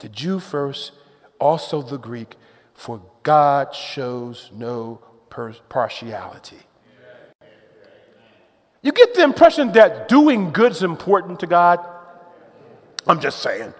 [0.00, 0.90] The Jew first,
[1.38, 2.34] also the Greek,
[2.74, 5.00] for God shows no
[5.68, 6.58] partiality.
[8.82, 11.78] You get the impression that doing good is important to God?
[13.06, 13.72] I'm just saying.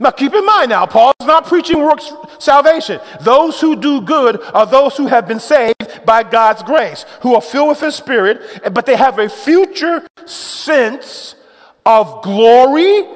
[0.00, 3.00] Now, keep in mind now, Paul's not preaching works salvation.
[3.20, 7.40] Those who do good are those who have been saved by God's grace, who are
[7.40, 8.40] filled with His Spirit,
[8.72, 11.36] but they have a future sense
[11.84, 13.06] of glory,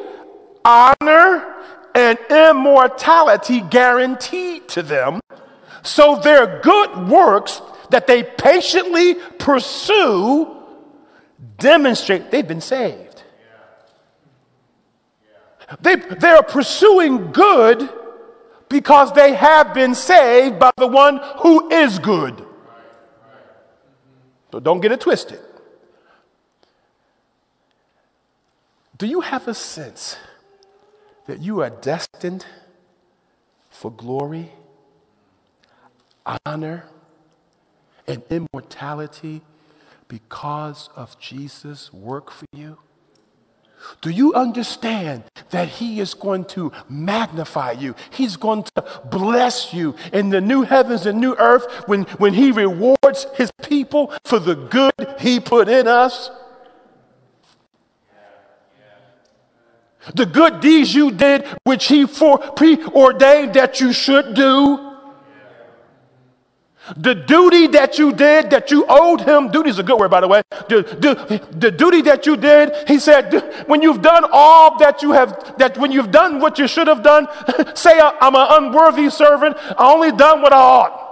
[0.65, 1.57] honor,
[1.95, 5.21] and immortality guaranteed to them.
[5.83, 10.57] So their good works that they patiently pursue
[11.59, 13.10] demonstrate they've been saved.
[15.81, 17.89] They, they are pursuing good
[18.69, 22.45] because they have been saved by the one who is good.
[24.53, 25.41] So don't get it twisted.
[28.99, 30.17] Do you have a sense?
[31.31, 32.45] that you are destined
[33.71, 34.51] for glory,
[36.45, 36.87] honor,
[38.09, 39.41] and immortality
[40.09, 42.79] because of Jesus' work for you?
[44.01, 47.95] Do you understand that He is going to magnify you?
[48.11, 52.53] He's going to bless you in the new heavens and new earth when, when He
[52.53, 56.31] rewards His people for the good He put in us?
[60.15, 64.90] The good deeds you did, which he for preordained that you should do.
[66.97, 70.21] The duty that you did, that you owed him, duty is a good word, by
[70.21, 70.43] the way.
[70.69, 75.13] The, the, the duty that you did, he said, when you've done all that you
[75.13, 77.29] have, that when you've done what you should have done,
[77.75, 81.07] say, I'm an unworthy servant, I only done what I ought.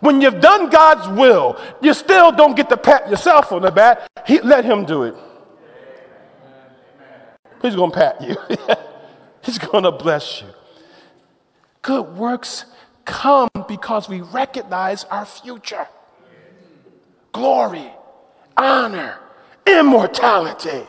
[0.00, 4.08] When you've done God's will, you still don't get to pat yourself on the back.
[4.26, 5.14] He, let him do it.
[7.60, 8.36] He's going to pat you.
[9.42, 10.48] He's going to bless you.
[11.82, 12.66] Good works
[13.08, 15.88] come because we recognize our future.
[17.32, 17.90] Glory,
[18.56, 19.18] honor,
[19.66, 20.86] immortality.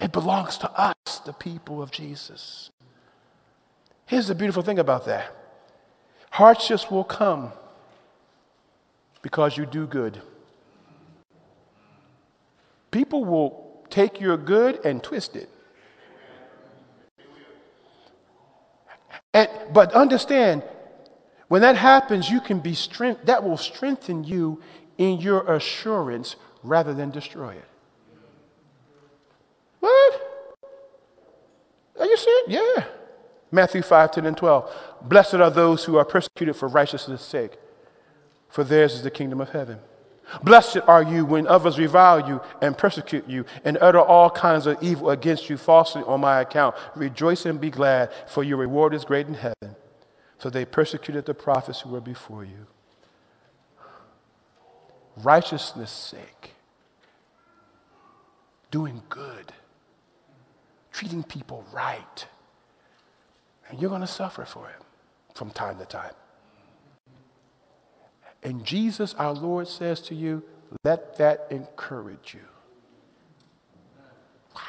[0.00, 2.70] It belongs to us, the people of Jesus.
[4.06, 5.34] Here's the beautiful thing about that
[6.30, 7.52] hardships will come
[9.22, 10.20] because you do good.
[12.90, 15.48] People will take your good and twist it.
[19.34, 20.62] And, but understand,
[21.48, 24.60] when that happens, you can be strength, that will strengthen you
[24.98, 27.64] in your assurance rather than destroy it.
[29.80, 30.20] What?
[31.98, 32.44] Are you serious?
[32.48, 32.84] Yeah.
[33.50, 34.74] Matthew 5, 10, and 12.
[35.02, 37.56] Blessed are those who are persecuted for righteousness' sake,
[38.48, 39.78] for theirs is the kingdom of heaven.
[40.42, 44.76] Blessed are you when others revile you and persecute you and utter all kinds of
[44.82, 46.74] evil against you falsely on my account.
[46.94, 49.74] Rejoice and be glad, for your reward is great in heaven.
[50.38, 52.66] For they persecuted the prophets who were before you.
[55.16, 56.54] Righteousness' sake,
[58.70, 59.52] doing good,
[60.92, 62.26] treating people right.
[63.68, 64.82] And you're going to suffer for it
[65.34, 66.14] from time to time.
[68.44, 70.44] And Jesus, our Lord, says to you,
[70.84, 72.46] let that encourage you.
[74.54, 74.62] Wow.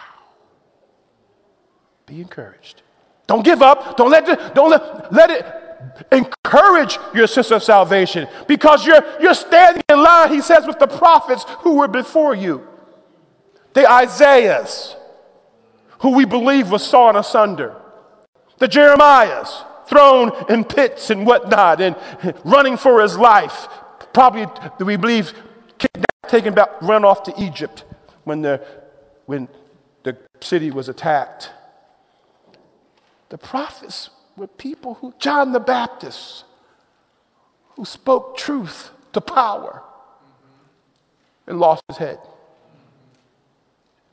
[2.07, 2.81] Be encouraged.
[3.29, 3.95] Don't give up.
[3.95, 5.45] Don't let it, don't let, let it
[6.11, 10.87] encourage your sense of salvation because you're, you're standing in line, he says, with the
[10.87, 12.67] prophets who were before you.
[13.73, 14.95] The Isaiahs,
[15.99, 17.79] who we believe was sawn asunder.
[18.57, 21.95] The Jeremiahs, thrown in pits and whatnot and
[22.43, 23.67] running for his life.
[24.11, 24.47] Probably,
[24.83, 25.33] we believe,
[26.27, 27.85] taken back, run off to Egypt
[28.23, 28.65] when the,
[29.27, 29.47] when
[30.01, 31.51] the city was attacked.
[33.29, 36.45] The prophets were people who, John the Baptist,
[37.75, 39.83] who spoke truth to power
[41.47, 42.19] and lost his head.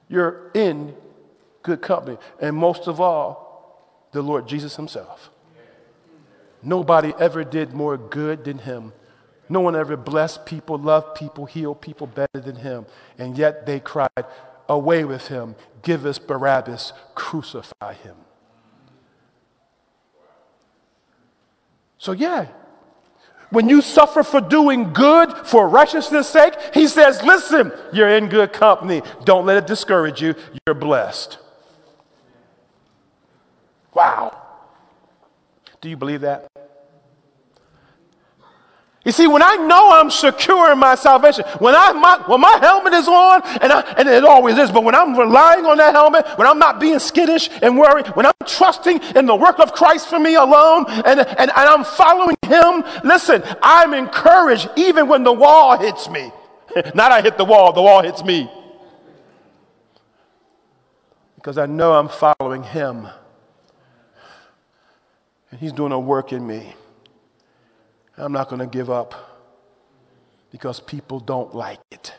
[0.09, 0.95] You're in
[1.63, 2.19] good company.
[2.41, 5.31] And most of all, the Lord Jesus himself.
[6.63, 8.93] Nobody ever did more good than him.
[9.49, 12.87] No one ever blessed people, loved people, healed people better than him.
[13.19, 14.25] And yet they cried,
[14.69, 18.17] Away with him, give us Barabbas, crucify him.
[21.99, 22.49] So, yeah,
[23.51, 28.53] when you suffer for doing good for righteousness' sake, he says, Listen, you're in good
[28.53, 29.03] company.
[29.25, 30.35] Don't let it discourage you.
[30.67, 31.39] You're blessed.
[33.95, 34.43] Wow.
[35.81, 36.49] Do you believe that?
[39.07, 42.59] You see, when I know I'm secure in my salvation, when, I, my, when my
[42.61, 45.95] helmet is on, and, I, and it always is, but when I'm relying on that
[45.95, 49.73] helmet, when I'm not being skittish and worried, when I'm trusting in the work of
[49.73, 55.23] Christ for me alone, and, and, and I'm following Him, listen, I'm encouraged even when
[55.23, 56.33] the wall hits me.
[56.97, 58.51] not I hit the wall, the wall hits me.
[61.37, 63.07] Because I know I'm following Him.
[65.53, 66.75] And He's doing a work in me.
[68.17, 69.15] I'm not going to give up
[70.51, 72.15] because people don't like it.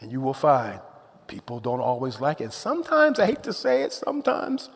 [0.00, 0.80] And you will find
[1.26, 2.52] people don't always like it.
[2.52, 4.70] Sometimes, I hate to say it, sometimes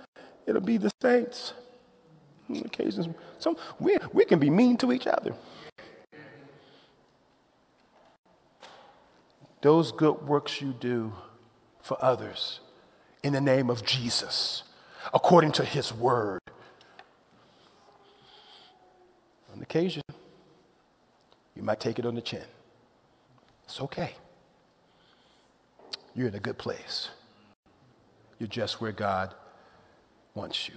[0.46, 1.54] it'll be the saints.
[2.48, 3.08] On occasions,
[3.38, 5.34] some, we, we can be mean to each other.
[9.62, 11.12] Those good works you do
[11.80, 12.60] for others
[13.22, 14.64] in the name of Jesus,
[15.14, 16.40] according to his word,
[19.52, 20.02] on occasion,
[21.56, 22.44] you might take it on the chin.
[23.64, 24.12] It's okay.
[26.14, 27.08] You're in a good place.
[28.38, 29.34] You're just where God
[30.34, 30.74] wants you.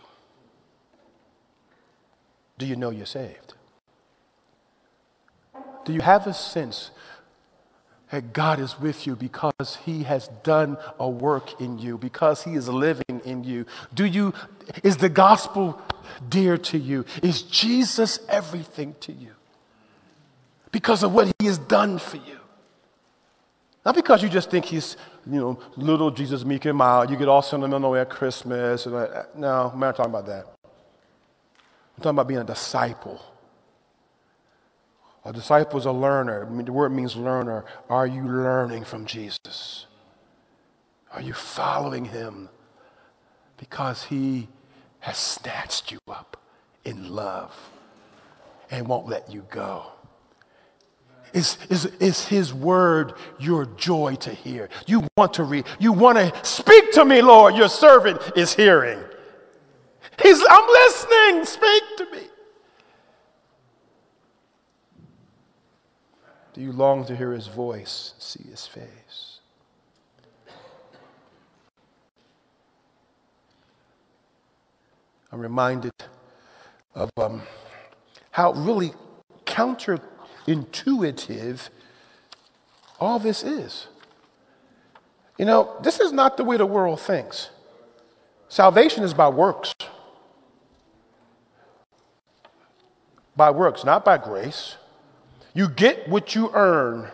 [2.57, 3.53] Do you know you're saved?
[5.83, 6.91] Do you have a sense
[8.11, 12.53] that God is with you because He has done a work in you, because He
[12.53, 13.65] is living in you?
[13.93, 14.33] Do you,
[14.83, 15.81] is the gospel
[16.29, 17.05] dear to you?
[17.21, 19.31] Is Jesus everything to you?
[20.71, 22.39] Because of what he has done for you.
[23.85, 27.09] Not because you just think he's, you know, little Jesus meek and mild.
[27.09, 28.85] You get all sentimental at Christmas.
[28.85, 30.45] And like, no, I'm not talking about that.
[30.65, 33.21] I'm talking about being a disciple.
[35.25, 36.45] A disciple is a learner.
[36.45, 37.65] I mean, the word means learner.
[37.89, 39.87] Are you learning from Jesus?
[41.11, 42.49] Are you following him?
[43.57, 44.47] Because he
[44.99, 46.37] has snatched you up
[46.83, 47.57] in love
[48.69, 49.87] and won't let you go.
[51.33, 54.69] Is, is, is his word your joy to hear?
[54.85, 57.55] You want to read, you want to speak to me, Lord.
[57.55, 58.99] Your servant is hearing.
[60.21, 61.45] He's, I'm listening.
[61.45, 62.27] Speak to me.
[66.55, 69.39] Do you long to hear his voice, see his face?
[75.33, 75.91] I'm reminded
[76.93, 77.41] of um,
[78.31, 78.93] how really
[79.45, 81.67] counterintuitive
[83.01, 83.87] all this is.
[85.37, 87.49] You know, this is not the way the world thinks.
[88.47, 89.73] Salvation is by works.
[93.35, 94.77] By works, not by grace.
[95.55, 97.09] You get what you earn,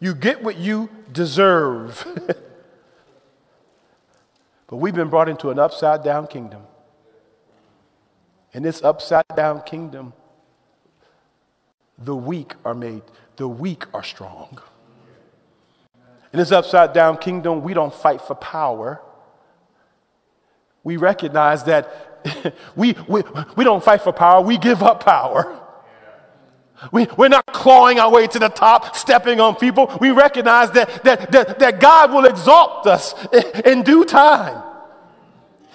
[0.00, 2.04] you get what you deserve.
[4.66, 6.62] but we've been brought into an upside down kingdom.
[8.52, 10.12] In this upside down kingdom,
[11.96, 13.02] the weak are made,
[13.36, 14.60] the weak are strong.
[16.32, 19.00] In this upside down kingdom, we don't fight for power.
[20.82, 23.22] We recognize that we, we,
[23.54, 25.56] we don't fight for power, we give up power.
[26.92, 29.96] We, we're not clawing our way to the top, stepping on people.
[30.00, 34.62] We recognize that, that, that, that God will exalt us in, in due time.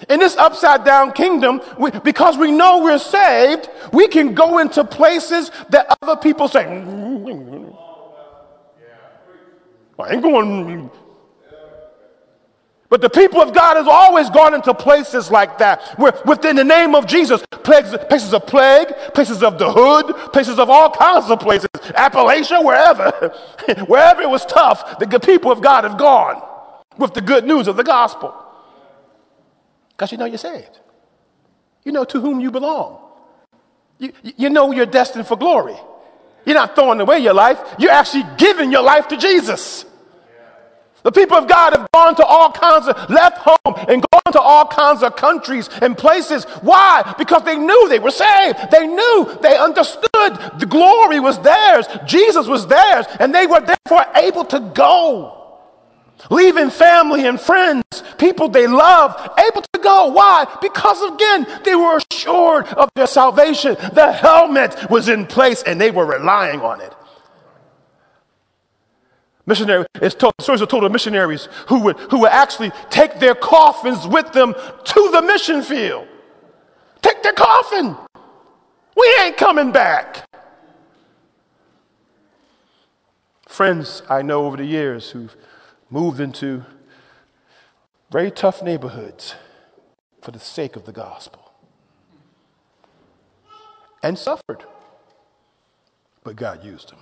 [0.08, 4.84] In this upside down kingdom, we, because we know we're saved, we can go into
[4.84, 7.70] places that other people say, mm-hmm.
[9.98, 10.90] I ain't going.
[12.88, 16.64] But the people of God has always gone into places like that, where within the
[16.64, 21.28] name of Jesus, places, places of plague, places of the hood, places of all kinds
[21.30, 23.10] of places, Appalachia, wherever,
[23.86, 26.42] wherever it was tough, the people of God have gone
[26.96, 28.34] with the good news of the gospel.
[29.90, 30.78] Because you know you're saved.
[31.84, 33.00] You know to whom you belong.
[33.98, 35.76] You, you know you're destined for glory.
[36.44, 39.84] You're not throwing away your life, you're actually giving your life to Jesus.
[41.06, 44.40] The people of God have gone to all kinds of, left home and gone to
[44.40, 46.42] all kinds of countries and places.
[46.62, 47.14] Why?
[47.16, 48.72] Because they knew they were saved.
[48.72, 54.04] They knew, they understood the glory was theirs, Jesus was theirs, and they were therefore
[54.16, 55.60] able to go.
[56.28, 57.84] Leaving family and friends,
[58.18, 60.08] people they love, able to go.
[60.08, 60.46] Why?
[60.60, 63.76] Because again, they were assured of their salvation.
[63.92, 66.92] The helmet was in place and they were relying on it.
[69.46, 73.34] Missionary, it's told, stories are told of missionaries who would, who would actually take their
[73.34, 76.08] coffins with them to the mission field.
[77.00, 77.96] Take their coffin.
[78.96, 80.26] We ain't coming back.
[83.46, 85.36] Friends I know over the years who've
[85.90, 86.64] moved into
[88.10, 89.36] very tough neighborhoods
[90.20, 91.52] for the sake of the gospel
[94.02, 94.64] and suffered,
[96.24, 96.98] but God used them.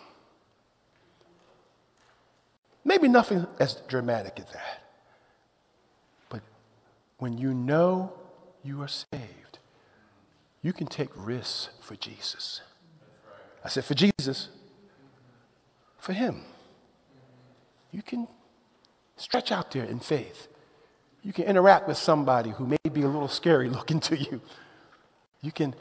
[2.84, 4.82] Maybe nothing as dramatic as that.
[6.28, 6.42] But
[7.18, 8.12] when you know
[8.62, 9.58] you are saved,
[10.62, 12.60] you can take risks for Jesus.
[13.64, 14.48] I said, for Jesus,
[15.98, 16.42] for Him.
[17.90, 18.28] You can
[19.16, 20.48] Stretch out there in faith.
[21.22, 24.40] You can interact with somebody who may be a little scary looking to you.
[25.40, 25.74] You can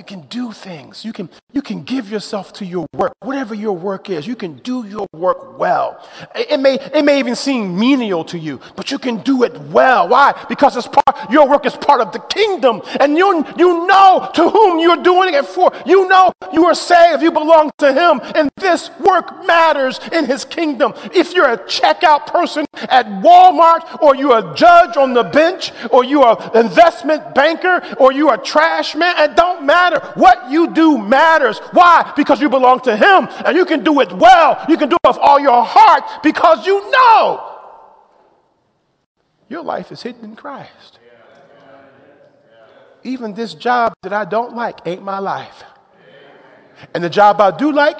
[0.00, 1.04] you can do things.
[1.04, 4.26] You can, you can give yourself to your work, whatever your work is.
[4.26, 6.02] You can do your work well.
[6.34, 10.08] It, may, it may even seem menial to you, but you can do it well.
[10.08, 10.32] Why?
[10.48, 12.80] Because it's part, your work is part of the kingdom.
[12.98, 15.70] And you, you know to whom you're doing it for.
[15.84, 17.22] You know you are saved.
[17.22, 18.22] You belong to Him.
[18.34, 20.94] And this work matters in His kingdom.
[21.12, 26.04] If you're a checkout person at Walmart, or you're a judge on the bench, or
[26.04, 30.12] you're an investment banker, or you're a trash man, it don't matter matter.
[30.18, 31.58] What you do matters.
[31.72, 32.12] Why?
[32.16, 34.64] Because you belong to Him and you can do it well.
[34.68, 37.46] You can do it with all your heart because you know
[39.48, 40.98] your life is hidden in Christ.
[43.02, 45.64] Even this job that I don't like ain't my life.
[46.94, 47.98] And the job I do like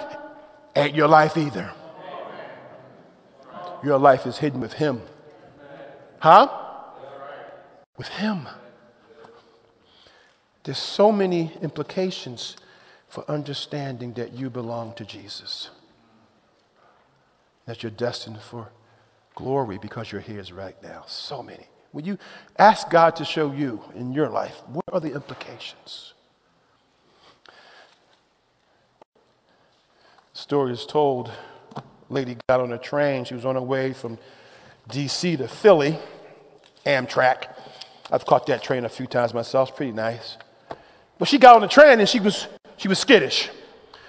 [0.76, 1.72] ain't your life either.
[3.82, 5.02] Your life is hidden with Him.
[6.18, 6.48] Huh?
[7.96, 8.46] With Him.
[10.64, 12.56] There's so many implications
[13.08, 15.70] for understanding that you belong to Jesus.
[17.66, 18.68] That you're destined for
[19.34, 21.04] glory because you're here right now.
[21.06, 21.66] So many.
[21.92, 22.18] When you
[22.58, 26.14] ask God to show you in your life, what are the implications?
[30.32, 31.32] The story is told.
[32.08, 33.24] Lady got on a train.
[33.24, 34.18] She was on her way from
[34.88, 35.36] D.C.
[35.36, 35.98] to Philly,
[36.86, 37.56] Amtrak.
[38.10, 39.70] I've caught that train a few times myself.
[39.70, 40.36] It's pretty nice.
[41.20, 42.48] But she got on the train and she was,
[42.78, 43.50] she was skittish.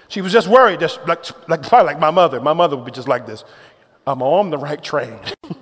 [0.08, 2.40] She was just worried, just like, like, probably like my mother.
[2.40, 3.44] My mother would be just like this
[4.06, 5.20] I'm on the right train.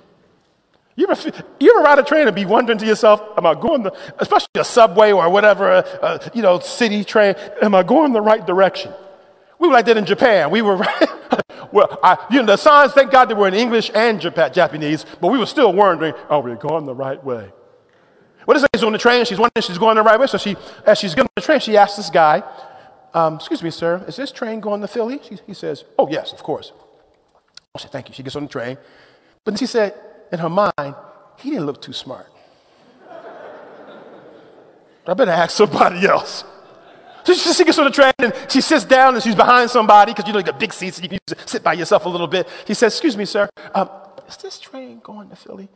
[0.97, 3.81] You ever, you ever ride a train and be wondering to yourself, am I going
[3.81, 8.11] the, especially a subway or whatever, uh, uh, you know, city train, am I going
[8.11, 8.93] the right direction?
[9.57, 10.51] We were like that in Japan.
[10.51, 10.75] We were,
[11.71, 15.05] well, I, you know, the signs, thank God they were in English and Japan, Japanese,
[15.21, 17.51] but we were still wondering, are we going the right way?
[18.45, 19.25] What is lady's on the train?
[19.25, 20.27] She's wondering she's going the right way.
[20.27, 22.43] So she, as she's getting on the train, she asks this guy,
[23.13, 25.19] um, excuse me, sir, is this train going to Philly?
[25.27, 26.71] She, he says, oh, yes, of course.
[27.75, 28.15] I said, thank you.
[28.15, 28.77] She gets on the train.
[29.43, 29.93] But then she said,
[30.31, 30.95] in her mind,
[31.37, 32.27] he didn't look too smart.
[35.07, 36.43] I better ask somebody else.
[37.23, 40.11] So she, she gets on the train and she sits down and she's behind somebody
[40.13, 42.27] because you know you got big seats and you can sit by yourself a little
[42.27, 42.47] bit.
[42.65, 43.89] He says, "Excuse me, sir, um,
[44.27, 45.69] is this train going to Philly?"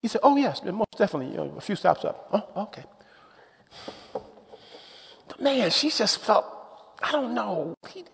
[0.00, 1.32] He said, "Oh yes, most definitely.
[1.32, 2.84] You know, a few stops up." Oh, okay.
[5.28, 6.46] But man, she just felt
[7.02, 7.74] I don't know.
[7.88, 8.04] He,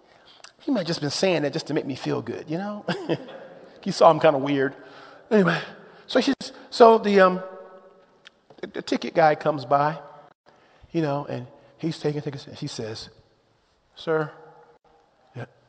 [0.60, 2.84] he might have just been saying that just to make me feel good, you know.
[3.82, 4.74] he saw him kind of weird.
[5.30, 5.60] Anyway,
[6.06, 6.34] so she's
[6.70, 7.42] so the um
[8.60, 9.98] the, the ticket guy comes by,
[10.92, 11.46] you know, and
[11.78, 12.46] he's taking tickets.
[12.46, 13.10] And he says,
[13.94, 14.30] "Sir,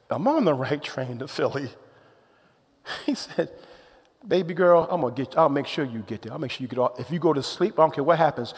[0.10, 1.70] I'm on the right train to Philly."
[3.08, 3.50] He said,
[4.28, 5.38] "Baby girl, I'm gonna get.
[5.38, 6.34] I'll make sure you get there.
[6.34, 7.00] I'll make sure you get off.
[7.00, 8.54] If you go to sleep, I don't care what happens.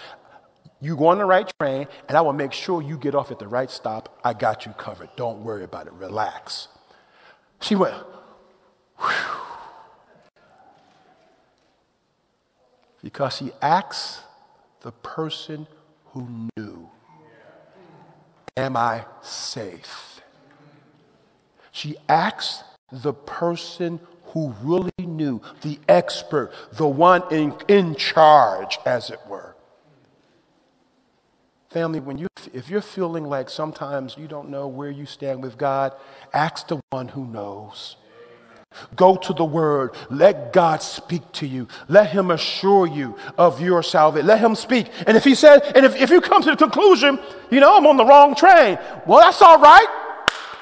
[0.79, 3.39] You go on the right train, and I will make sure you get off at
[3.39, 4.19] the right stop.
[4.23, 5.09] I got you covered.
[5.15, 5.93] Don't worry about it.
[5.93, 6.67] Relax."
[7.59, 7.95] She went,
[8.99, 9.37] Whew.
[13.03, 14.21] because he acts
[14.81, 15.67] the person
[16.07, 16.89] who knew.
[18.55, 20.21] Am I safe?
[21.71, 29.09] She acts the person who really knew, the expert, the one in, in charge, as
[29.09, 29.55] it were.
[31.69, 35.57] Family, when you, if you're feeling like sometimes you don't know where you stand with
[35.57, 35.93] God,
[36.33, 37.97] ask the one who knows.
[38.95, 39.95] Go to the word.
[40.09, 41.67] Let God speak to you.
[41.87, 44.27] Let him assure you of your salvation.
[44.27, 44.87] Let him speak.
[45.05, 47.19] And if he said, and if, if you come to the conclusion,
[47.49, 50.06] you know, I'm on the wrong train, well, that's all right.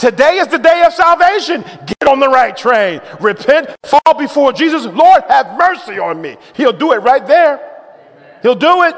[0.05, 1.63] Today is the day of salvation.
[1.87, 3.01] Get on the right train.
[3.19, 4.85] Repent, fall before Jesus.
[4.85, 6.37] Lord, have mercy on me.
[6.53, 7.59] He'll do it right there.
[8.43, 8.93] He'll do it.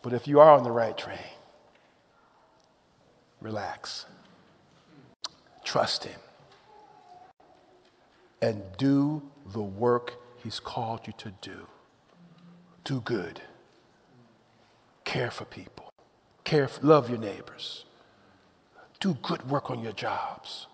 [0.00, 1.18] But if you are on the right train,
[3.42, 4.06] relax.
[5.64, 6.18] Trust Him
[8.40, 9.20] and do
[9.52, 11.66] the work He's called you to do.
[12.84, 13.42] Do good.
[15.04, 15.92] Care for people.
[16.42, 17.84] Care love your neighbors.
[19.02, 20.68] Do good work on your jobs.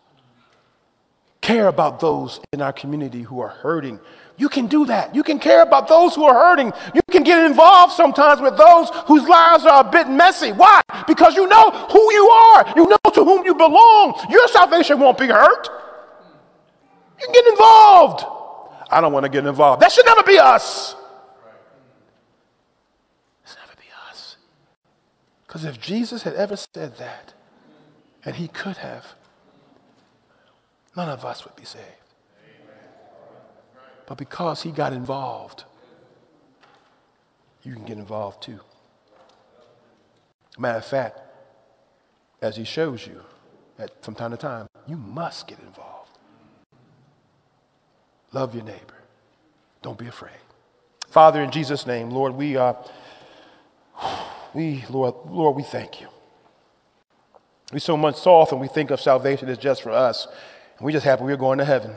[1.40, 3.98] Care about those in our community who are hurting.
[4.36, 5.14] You can do that.
[5.14, 6.70] You can care about those who are hurting.
[6.94, 10.52] You can get involved sometimes with those whose lives are a bit messy.
[10.52, 10.82] Why?
[11.06, 12.74] Because you know who you are.
[12.76, 14.20] You know to whom you belong.
[14.28, 15.70] Your salvation won't be hurt.
[17.18, 18.26] You can get involved.
[18.90, 19.80] I don't want to get involved.
[19.80, 20.94] That should never be us.
[23.42, 24.36] It's never be us.
[25.46, 27.32] Because if Jesus had ever said that,
[28.24, 29.14] and he could have,
[30.96, 31.84] none of us would be saved.
[34.06, 35.64] But because he got involved,
[37.62, 38.60] you can get involved too.
[40.58, 41.20] Matter of fact,
[42.40, 43.20] as he shows you
[43.78, 46.18] at, from time to time, you must get involved.
[48.32, 48.98] Love your neighbor.
[49.82, 50.32] Don't be afraid.
[51.08, 52.74] Father, in Jesus' name, Lord, we, uh,
[54.54, 56.08] we, Lord, Lord, we thank you.
[57.72, 60.26] We so much so often we think of salvation as just for us,
[60.78, 61.94] and we just happy we're going to heaven.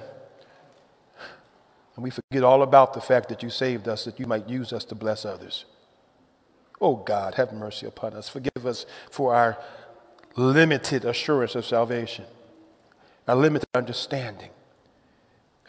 [1.96, 4.74] And we forget all about the fact that you saved us, that you might use
[4.74, 5.66] us to bless others.
[6.80, 8.28] Oh God, have mercy upon us.
[8.28, 9.58] Forgive us for our
[10.36, 12.26] limited assurance of salvation,
[13.28, 14.50] our limited understanding.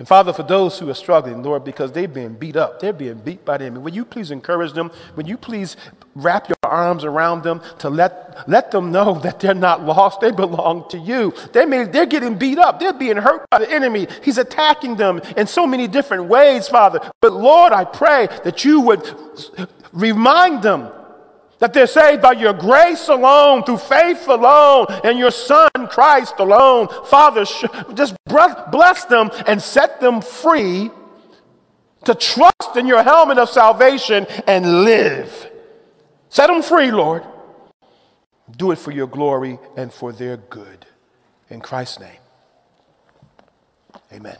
[0.02, 3.18] And Father, for those who are struggling, Lord, because they've been beat up, they're being
[3.18, 4.90] beat by the enemy, will you please encourage them?
[5.14, 5.76] Will you please
[6.16, 10.32] wrap your arms around them to let, let them know that they're not lost, they
[10.32, 11.32] belong to you.
[11.52, 14.08] They may, they're getting beat up, they're being hurt by the enemy.
[14.24, 16.98] He's attacking them in so many different ways, Father.
[17.20, 19.08] But Lord, I pray that you would
[19.92, 20.90] remind them
[21.62, 26.88] that they're saved by your grace alone, through faith alone, and your Son, Christ alone.
[27.06, 27.44] Father,
[27.94, 30.90] just bless them and set them free
[32.04, 35.52] to trust in your helmet of salvation and live.
[36.30, 37.22] Set them free, Lord.
[38.56, 40.84] Do it for your glory and for their good.
[41.48, 42.22] In Christ's name,
[44.12, 44.38] amen.